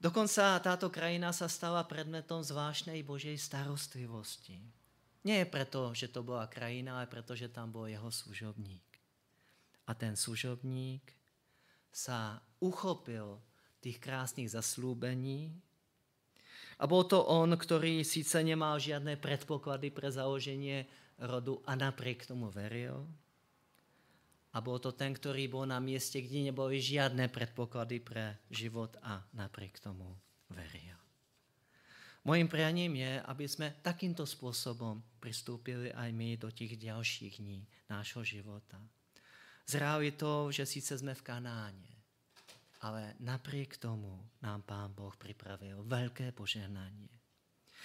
Dokonca 0.00 0.56
táto 0.64 0.88
krajina 0.88 1.28
sa 1.36 1.44
stala 1.44 1.84
predmetom 1.84 2.40
zvláštnej 2.40 3.04
Božej 3.04 3.36
starostlivosti. 3.36 4.83
Nie 5.24 5.42
je 5.42 5.48
preto, 5.48 5.96
že 5.96 6.12
to 6.12 6.20
bola 6.20 6.44
krajina, 6.46 7.00
ale 7.00 7.08
preto, 7.08 7.32
že 7.32 7.48
tam 7.48 7.72
bol 7.72 7.88
jeho 7.88 8.12
služobník. 8.12 8.84
A 9.88 9.96
ten 9.96 10.16
služobník 10.16 11.12
sa 11.88 12.40
uchopil 12.60 13.40
tých 13.80 14.00
krásnych 14.00 14.52
zaslúbení 14.52 15.52
a 16.76 16.84
bol 16.84 17.04
to 17.08 17.24
on, 17.24 17.52
ktorý 17.56 18.04
síce 18.04 18.40
nemal 18.44 18.76
žiadne 18.80 19.16
predpoklady 19.16 19.92
pre 19.92 20.12
založenie 20.12 20.88
rodu 21.20 21.60
a 21.64 21.72
napriek 21.78 22.26
tomu 22.26 22.50
veril, 22.50 23.06
a 24.54 24.62
bol 24.62 24.78
to 24.78 24.94
ten, 24.94 25.10
ktorý 25.10 25.50
bol 25.50 25.66
na 25.66 25.82
mieste, 25.82 26.22
kde 26.22 26.46
neboli 26.50 26.78
žiadne 26.78 27.26
predpoklady 27.26 27.98
pre 27.98 28.38
život 28.46 28.94
a 29.02 29.18
napriek 29.34 29.82
tomu 29.82 30.14
veril. 30.46 31.03
Mojím 32.24 32.48
prianím 32.48 32.96
je, 32.96 33.20
aby 33.20 33.44
sme 33.44 33.76
takýmto 33.84 34.24
spôsobom 34.24 35.20
pristúpili 35.20 35.92
aj 35.92 36.08
my 36.08 36.40
do 36.40 36.48
tých 36.48 36.80
ďalších 36.80 37.36
dní 37.36 37.60
nášho 37.92 38.24
života. 38.24 38.80
S 39.64 39.76
realitou, 39.76 40.48
že 40.48 40.64
síce 40.64 40.96
sme 40.96 41.12
v 41.12 41.20
Kanáne, 41.20 41.92
ale 42.80 43.12
napriek 43.20 43.76
tomu 43.76 44.24
nám 44.40 44.64
Pán 44.64 44.96
Boh 44.96 45.12
pripravil 45.16 45.84
veľké 45.84 46.32
požehnanie. 46.32 47.12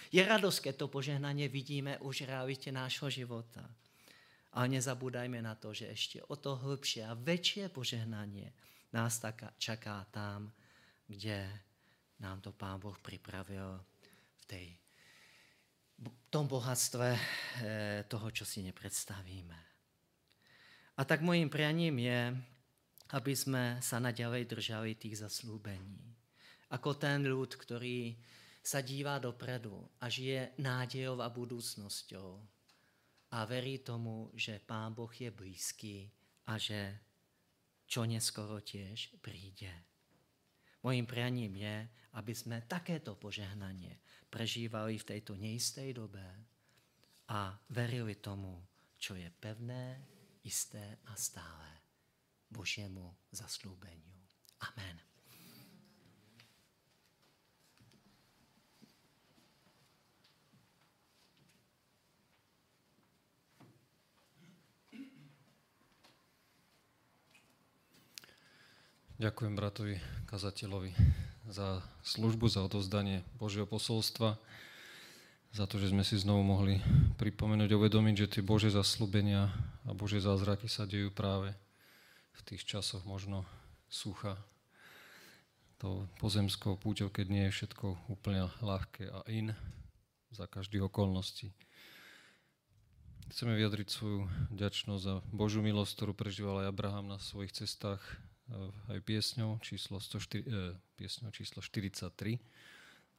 Je 0.07 0.23
radosť, 0.23 0.71
keď 0.71 0.75
to 0.75 0.87
požehnanie 0.87 1.51
vidíme 1.51 1.99
už 1.99 2.23
v 2.23 2.31
realite 2.31 2.71
nášho 2.71 3.11
života. 3.11 3.67
Ale 4.55 4.71
nezabúdajme 4.71 5.43
na 5.43 5.59
to, 5.59 5.75
že 5.75 5.91
ešte 5.91 6.17
o 6.31 6.35
to 6.39 6.55
hlbšie 6.55 7.03
a 7.03 7.11
väčšie 7.13 7.67
požehnanie 7.69 8.55
nás 8.95 9.19
taká, 9.19 9.51
čaká 9.59 10.07
tam, 10.09 10.49
kde 11.05 11.43
nám 12.23 12.39
to 12.39 12.55
Pán 12.55 12.79
Boh 12.79 12.95
pripravil 12.97 13.77
v 13.77 13.88
tej, 14.49 14.79
tom 16.29 16.45
bohatstve 16.45 17.09
eh, 17.09 17.19
toho, 18.05 18.27
čo 18.29 18.45
si 18.45 18.61
nepredstavíme. 18.61 19.59
A 20.97 21.01
tak 21.05 21.25
mojím 21.25 21.49
prianím 21.49 21.97
je, 22.01 22.21
aby 23.17 23.33
sme 23.33 23.81
sa 23.81 23.97
naďalej 23.97 24.45
držali 24.45 24.93
tých 24.93 25.25
zaslúbení. 25.25 26.13
Ako 26.69 27.01
ten 27.01 27.25
ľud, 27.25 27.49
ktorý 27.57 28.13
sa 28.61 28.85
dívá 28.85 29.17
dopredu 29.17 29.73
a 29.97 30.05
žije 30.05 30.53
nádejou 30.61 31.17
a 31.17 31.33
budúcnosťou 31.33 32.29
a 33.33 33.37
verí 33.49 33.81
tomu, 33.81 34.29
že 34.37 34.61
Pán 34.61 34.93
Boh 34.93 35.09
je 35.09 35.33
blízky 35.33 36.05
a 36.45 36.61
že 36.61 36.93
čo 37.89 38.05
neskoro 38.05 38.61
tiež 38.61 39.17
príde. 39.25 39.73
Mojím 40.85 41.09
prianím 41.09 41.57
je, 41.57 41.75
aby 42.21 42.33
sme 42.37 42.69
takéto 42.69 43.17
požehnanie 43.17 43.97
prežívali 44.29 45.01
v 45.01 45.07
tejto 45.09 45.33
neistej 45.35 45.91
dobe 45.97 46.23
a 47.33 47.53
verili 47.73 48.17
tomu, 48.21 48.61
čo 48.97 49.17
je 49.17 49.27
pevné, 49.27 50.05
isté 50.45 51.01
a 51.09 51.13
stále. 51.17 51.69
Božiemu 52.49 53.13
zaslúbeniu. 53.29 54.17
Amen. 54.65 54.97
Ďakujem 69.19 69.51
bratovi 69.51 69.99
kazateľovi 70.31 71.27
za 71.49 71.81
službu, 72.05 72.45
za 72.47 72.61
odovzdanie 72.61 73.25
Božieho 73.41 73.65
posolstva, 73.65 74.37
za 75.49 75.65
to, 75.65 75.81
že 75.81 75.89
sme 75.89 76.05
si 76.05 76.13
znovu 76.21 76.45
mohli 76.45 76.77
pripomenúť, 77.17 77.73
uvedomiť, 77.73 78.15
že 78.15 78.31
tie 78.37 78.43
Božie 78.45 78.69
zaslúbenia 78.69 79.49
a 79.83 79.91
Božie 79.97 80.21
zázraky 80.21 80.69
sa 80.69 80.85
dejú 80.85 81.09
práve 81.09 81.57
v 82.37 82.41
tých 82.45 82.61
časoch 82.69 83.01
možno 83.03 83.49
sucha, 83.89 84.37
to 85.81 86.05
pozemskou 86.21 86.77
púťou, 86.77 87.09
keď 87.09 87.25
nie 87.31 87.43
je 87.49 87.55
všetko 87.55 88.11
úplne 88.11 88.51
ľahké 88.61 89.09
a 89.09 89.25
in 89.31 89.55
za 90.29 90.45
každých 90.45 90.85
okolností. 90.85 91.49
Chceme 93.33 93.57
vyjadriť 93.57 93.87
svoju 93.89 94.27
vďačnosť 94.53 95.01
za 95.01 95.15
Božú 95.33 95.63
milosť, 95.65 95.91
ktorú 95.97 96.13
prežíval 96.13 96.65
aj 96.65 96.69
Abraham 96.69 97.15
na 97.15 97.17
svojich 97.17 97.55
cestách 97.55 98.01
aj 98.89 98.99
piesňou 99.05 99.61
číslo, 99.61 100.01
104, 100.01 100.41
eh, 100.41 100.73
piesňou 100.97 101.31
číslo 101.31 101.61
43. 101.61 102.39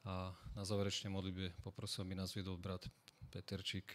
A 0.04 0.32
na 0.56 0.64
záverečnej 0.64 1.12
modlitbe 1.12 1.52
poprosil, 1.60 2.08
aby 2.08 2.16
nás 2.16 2.32
viedol 2.32 2.56
brat 2.56 2.88
Peterčík. 3.28 3.92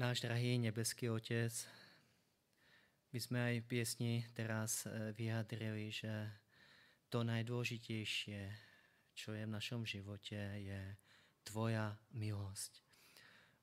Náš 0.00 0.24
drahý 0.24 0.56
nebeský 0.56 1.12
Otec, 1.12 1.52
my 3.12 3.20
sme 3.20 3.36
aj 3.36 3.54
v 3.60 3.68
piesni 3.68 4.24
teraz 4.32 4.88
eh, 4.88 5.12
vyjadrili, 5.12 5.92
že 5.92 6.08
to 7.12 7.20
najdôležitejšie, 7.20 8.40
čo 9.12 9.36
je 9.36 9.44
v 9.44 9.52
našom 9.52 9.84
živote, 9.84 10.40
je 10.56 10.80
Tvoja 11.44 11.92
milosť. 12.16 12.80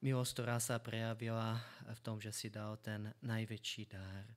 Milosť, 0.06 0.32
ktorá 0.38 0.62
sa 0.62 0.78
prejavila 0.78 1.58
v 1.90 2.00
tom, 2.06 2.22
že 2.22 2.30
si 2.30 2.54
dal 2.54 2.78
ten 2.86 3.18
najväčší 3.26 3.84
dar. 3.90 4.30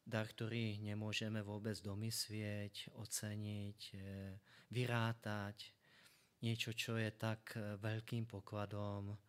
Dar, 0.00 0.24
ktorý 0.24 0.80
nemôžeme 0.80 1.44
vôbec 1.44 1.76
domyslieť, 1.84 2.96
oceniť, 2.96 3.80
eh, 3.92 4.40
vyrátať. 4.72 5.68
Niečo, 6.40 6.72
čo 6.72 6.96
je 6.96 7.12
tak 7.12 7.60
eh, 7.60 7.76
veľkým 7.76 8.24
pokladom, 8.24 9.20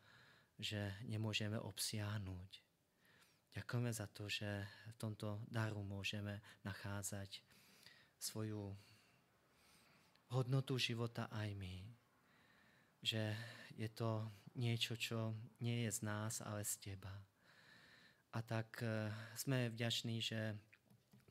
že 0.62 0.94
nemôžeme 1.10 1.58
obsiahnuť. 1.58 2.52
Ďakujeme 3.52 3.92
za 3.92 4.08
to, 4.08 4.30
že 4.30 4.48
v 4.94 4.96
tomto 4.96 5.42
daru 5.50 5.84
môžeme 5.84 6.40
nachádzať 6.64 7.42
svoju 8.22 8.72
hodnotu 10.32 10.78
života 10.78 11.28
aj 11.34 11.50
my. 11.58 11.76
Že 13.02 13.36
je 13.76 13.90
to 13.92 14.30
niečo, 14.56 14.96
čo 14.96 15.34
nie 15.60 15.84
je 15.84 15.92
z 15.92 16.00
nás, 16.06 16.40
ale 16.46 16.64
z 16.64 16.78
Teba. 16.80 17.12
A 18.32 18.40
tak 18.46 18.80
eh, 18.86 19.12
sme 19.36 19.74
vďační, 19.74 20.22
že 20.22 20.56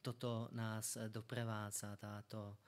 toto 0.02 0.48
nás 0.52 0.96
doprevádza, 1.08 1.96
táto 1.96 2.60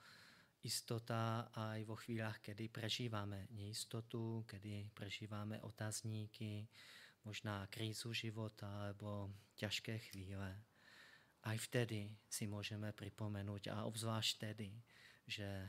istota 0.63 1.51
aj 1.51 1.83
vo 1.83 1.99
chvíľach, 1.99 2.39
kedy 2.39 2.71
prežívame 2.71 3.51
neistotu, 3.51 4.47
kedy 4.47 4.95
prežívame 4.95 5.59
otazníky, 5.59 6.67
možná 7.27 7.67
krízu 7.67 8.15
života 8.15 8.67
alebo 8.87 9.31
ťažké 9.59 9.99
chvíle. 10.11 10.49
Aj 11.43 11.57
vtedy 11.59 12.15
si 12.31 12.47
môžeme 12.47 12.95
pripomenúť, 12.95 13.75
a 13.75 13.83
obzvlášť 13.83 14.31
vtedy, 14.39 14.71
že 15.27 15.67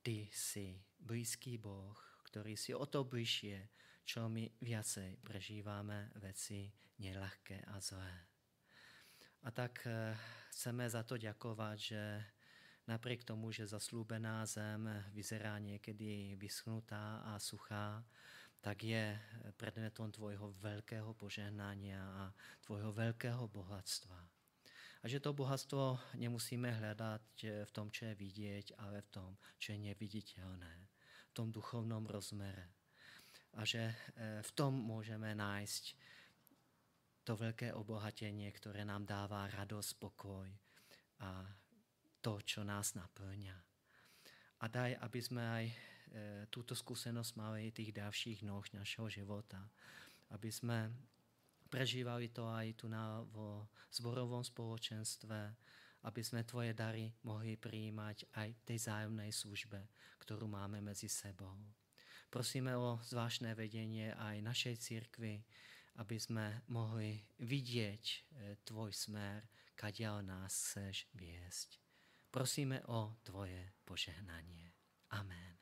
Ty 0.00 0.32
si 0.32 0.80
blízký 0.96 1.60
Boh, 1.60 1.92
ktorý 2.24 2.56
si 2.56 2.72
o 2.72 2.88
to 2.88 3.04
bližšie, 3.04 3.68
čo 4.08 4.32
my 4.32 4.48
viacej 4.64 5.20
prežívame 5.20 6.08
veci 6.24 6.72
nelahké 7.04 7.68
a 7.68 7.76
zlé. 7.84 8.12
A 9.44 9.48
tak 9.52 9.84
eh, 9.84 10.16
chceme 10.50 10.88
za 10.88 11.02
to 11.02 11.16
děkovat, 11.16 11.78
že 11.78 12.24
napriek 12.86 13.24
tomu, 13.24 13.52
že 13.52 13.66
zaslúbená 13.66 14.46
zem 14.46 15.04
vyzerá 15.12 15.58
někdy 15.58 16.36
vyschnutá 16.36 17.22
a 17.24 17.38
suchá, 17.38 18.04
tak 18.60 18.84
je 18.84 19.20
predmetom 19.56 20.12
tvojho 20.12 20.52
veľkého 20.60 21.14
požehnania 21.16 22.00
a 22.00 22.24
tvojho 22.60 22.92
veľkého 22.92 23.48
bohatstva. 23.48 24.20
A 25.00 25.08
že 25.08 25.20
to 25.20 25.32
bohatstvo 25.32 25.96
nemusíme 26.20 26.68
hledat 26.68 27.24
v 27.40 27.70
tom, 27.72 27.88
čo 27.90 28.04
je 28.04 28.14
vidět, 28.14 28.76
ale 28.76 29.00
v 29.00 29.08
tom, 29.08 29.30
čo 29.56 29.72
je 29.72 29.78
neviditelné, 29.78 30.88
v 31.28 31.32
tom 31.32 31.48
duchovnom 31.48 32.04
rozmere. 32.04 32.68
A 33.56 33.64
že 33.64 33.80
eh, 33.88 34.42
v 34.42 34.50
tom 34.52 34.74
můžeme 34.74 35.34
nájsť 35.34 35.96
to 37.24 37.36
velké 37.36 37.72
obohatení, 37.74 38.52
které 38.52 38.84
nám 38.84 39.06
dává 39.06 39.46
radost, 39.46 39.92
pokoj 39.92 40.56
a 41.18 41.46
to, 42.20 42.40
čo 42.44 42.60
nás 42.64 42.94
naplňa. 42.94 43.56
A 44.60 44.64
daj, 44.68 44.96
aby 45.00 45.18
jsme 45.22 45.42
aj 45.42 45.64
e, 45.64 45.74
túto 46.52 46.76
skúsenosť 46.76 47.32
mali 47.36 47.68
i 47.68 47.74
tých 47.74 47.96
ďalších 47.96 48.44
noh 48.44 48.64
našeho 48.76 49.08
života. 49.08 49.64
Aby 50.30 50.52
jsme 50.52 50.92
prežívali 51.72 52.28
to 52.28 52.44
aj 52.44 52.76
tu 52.76 52.86
na, 52.88 53.24
vo 53.32 53.72
zborovom 53.92 54.44
spoločenstve, 54.44 55.54
aby 56.02 56.20
jsme 56.24 56.44
tvoje 56.44 56.74
dary 56.74 57.12
mohli 57.24 57.56
přijímat 57.56 58.16
aj 58.34 58.52
v 58.52 58.62
tej 58.64 58.78
zájomnej 58.78 59.32
službe, 59.32 59.88
kterou 60.18 60.48
máme 60.48 60.80
mezi 60.80 61.08
sebou. 61.08 61.56
Prosíme 62.30 62.76
o 62.76 63.00
zvláštné 63.02 63.54
vedenie 63.54 64.14
aj 64.14 64.42
našej 64.42 64.76
církvy, 64.76 65.42
aby 65.96 66.20
jsme 66.20 66.62
mohli 66.68 67.24
vidět 67.38 68.00
e, 68.06 68.56
tvoj 68.64 68.92
smer, 68.92 69.48
kadiaľ 69.74 70.22
nás 70.22 70.52
chceš 70.52 71.08
viesť. 71.16 71.89
Prosíme 72.30 72.82
o 72.86 73.14
Tvoje 73.22 73.72
požehnanie. 73.84 74.72
Amen. 75.10 75.59